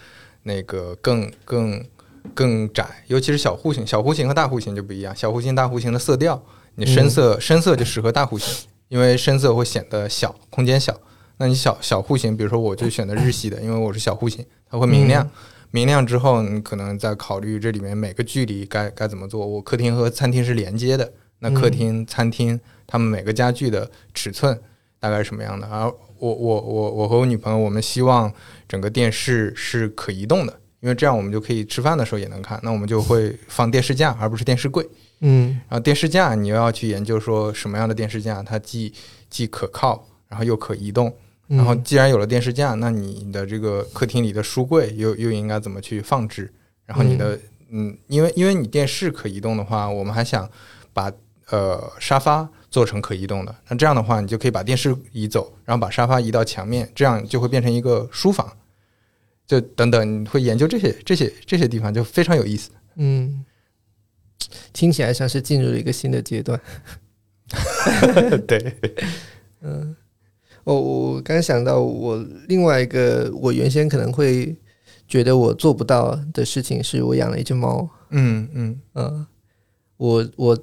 [0.43, 1.81] 那个更更
[2.33, 5.15] 更窄，尤其是小户型，小户型和大户型就不一样。
[5.15, 6.41] 小户型、大户型的色调，
[6.75, 10.99] 你深色、深色就适合大户型，因为深色会显得小，空间小。
[11.37, 15.29] 那你小小户型，比如说我就选择日系的， 因为我是小户型，它会明亮。
[15.71, 19.45] 明亮之后，你可能在考虑这里面每个距离该该怎么做。
[19.45, 24.59] 我客厅和餐厅是连接的，那客厅、餐厅他们每个家具的尺寸
[24.99, 25.67] 大概是什么样的？
[25.67, 25.85] 而
[26.17, 28.33] 我我我我和我女朋友，我们希望
[28.67, 32.59] 整个电视是可移动的，因为这样我们就可以吃饭的时候也能看。
[32.63, 34.87] 那我们就会放电视架，而不是电视柜。
[35.21, 38.93] 嗯然后电视架你又要去研究说什么样的电视架它既
[39.29, 41.13] 既可靠，然后又可移动。
[41.49, 46.51] 嗯，然后既然有了电视架，那你的这个客厅里的书柜又又应该怎么去放置？
[46.85, 47.37] 然后你的
[47.69, 50.49] 嗯，因为因为你电视可移动的话，我们还想
[50.93, 51.11] 把
[51.49, 53.55] 呃沙发做成可移动的。
[53.67, 58.51] 那这样的话，你就可以把电视移走，然后把沙发移到墙面，这样就会变成一个书房。
[59.49, 62.69] 就等等，你会研究这些这些这些地方，就非常有意思。
[62.97, 63.43] 嗯，
[64.71, 66.61] 听起来像是进入了一个新的阶段。
[68.45, 68.75] 对，
[69.61, 69.95] 嗯，
[70.65, 74.55] 哦，我刚想到我另外一个，我原先可能会
[75.07, 77.89] 觉得我做不到的事情，是我养了一只猫。
[78.11, 79.25] 嗯嗯嗯，
[79.97, 80.55] 我我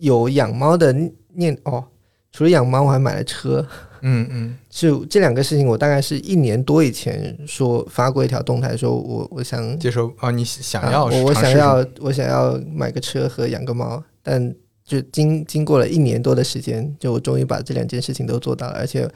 [0.00, 0.92] 有养猫的
[1.32, 1.86] 念哦，
[2.32, 3.64] 除了养猫，我还买了车。
[4.02, 19.08] 嗯嗯，就这两个事情，我大概是一年多以前说发过一条动态，说我我想接受啊，你想要我我想要我想要买个车和养个猫，但就经经过了一年多的时间，就我终于把这两件事情都做到了，而且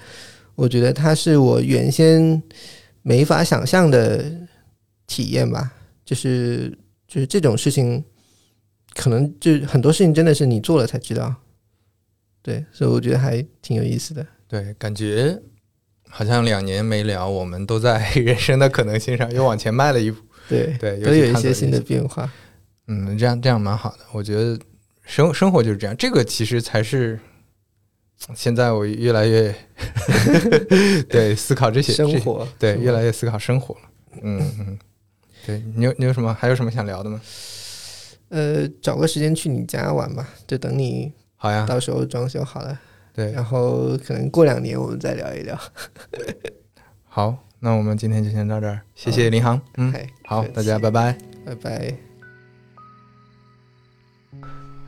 [0.55, 2.41] 我觉得它是我原先
[3.03, 4.25] 没法想象的
[5.09, 5.73] 体验吧，
[6.05, 6.73] 就是
[7.09, 8.05] 就是这种事情，
[8.95, 11.35] 可能就很多事情真的是你做了才知道，
[12.41, 14.25] 对，所以我觉得还挺有意思的。
[14.49, 15.41] 对，感觉
[16.09, 20.21] 好像两年没聊，我们都在 人生的可能性上又往前迈了一步。
[20.49, 22.31] 对对，都有一些新的变化。
[22.87, 23.99] 嗯，这样这样蛮好的。
[24.13, 24.59] 我觉得
[25.05, 27.19] 生生活就是这样，这个其实才是
[28.35, 29.53] 现在我越来越
[31.11, 33.81] 对思考这些生活，对越来越思考生活了。
[34.23, 34.79] 嗯嗯，
[35.45, 37.21] 对你有你有什么还有什么想聊的吗？
[38.29, 42.81] 呃，找个时间去你家玩吧，就等你好呀，到时候装修好了。
[43.17, 45.59] 对，然后可能过两年我们再聊一聊。
[47.09, 49.59] 好，那我们今天就先到这儿，谢谢林航。
[49.79, 49.91] 嗯，
[50.27, 51.95] 好，大家拜拜，拜拜。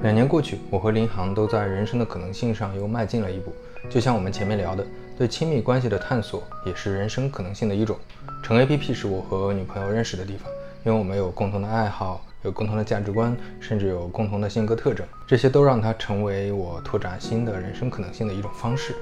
[0.00, 3.50] 两年过去，我和林航都在人生的可能性上又迈进了一步。
[3.88, 7.98] 就像我们前面聊的，对亲密关系的探索也是人生可能性的一种。
[8.42, 10.52] 成 A P P 是我和女朋友认识的地方，
[10.84, 12.22] 因为我们有共同的爱好。
[12.42, 18.94] 有共同的价值观，甚至有共同的性格特征，这些都让它成为我拓展新的人生可能性的一种方式。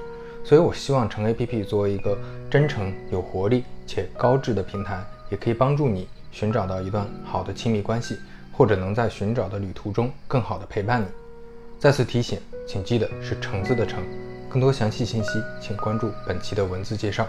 [0.43, 2.17] 所以，我希望成 A P P 作为一个
[2.49, 8.17] 真诚、有活力且高质的平台，也可以帮助你寻找到一段好的亲密关系，
[8.53, 11.05] 或者能在寻找的旅途中更好的陪伴你。
[11.77, 14.01] 再次提醒，请记得是橙子的橙。
[14.49, 17.27] 更多详细信息，请关注本期的文字介绍。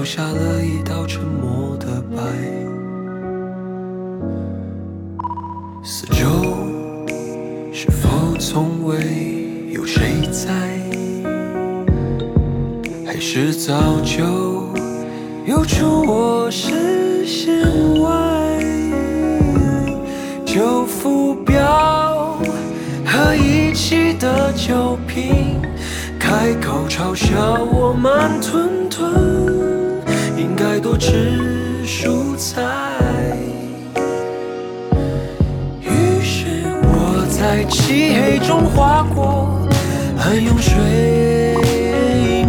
[0.00, 2.22] 留下了一道沉默的白？
[5.84, 6.24] 四周
[7.70, 8.96] 是否从未
[9.70, 10.48] 有谁在
[13.04, 14.24] 还是早就
[15.44, 17.62] 游出我视线
[18.00, 18.08] 外？
[20.46, 22.38] 旧浮标
[23.04, 25.60] 和遗弃的酒瓶
[26.18, 29.79] 开口嘲笑我慢吞吞。
[30.40, 32.62] 应该多吃蔬菜。
[35.82, 39.68] 于是我在漆黑中划过，
[40.18, 40.80] 暗涌水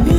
[0.06, 0.16] 面，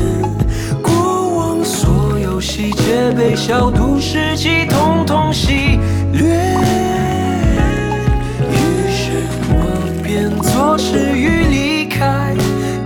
[0.82, 5.78] 过往所有细节被消毒试剂统统洗
[6.12, 6.28] 掠。
[8.50, 9.12] 于是
[9.48, 12.36] 我便坐视雨离开，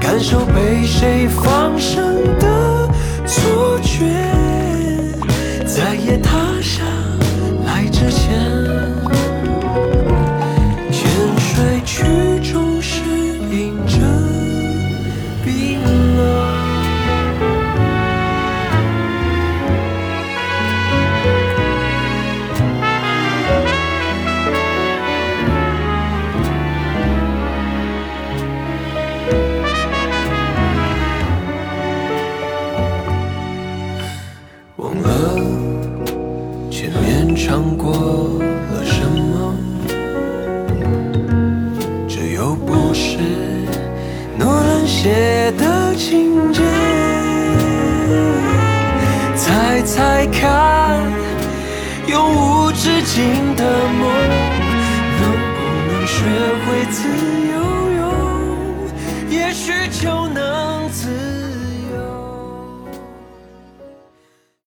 [0.01, 2.89] 感受被谁放生的
[3.27, 4.26] 错觉。
[5.77, 6.36] 猜看。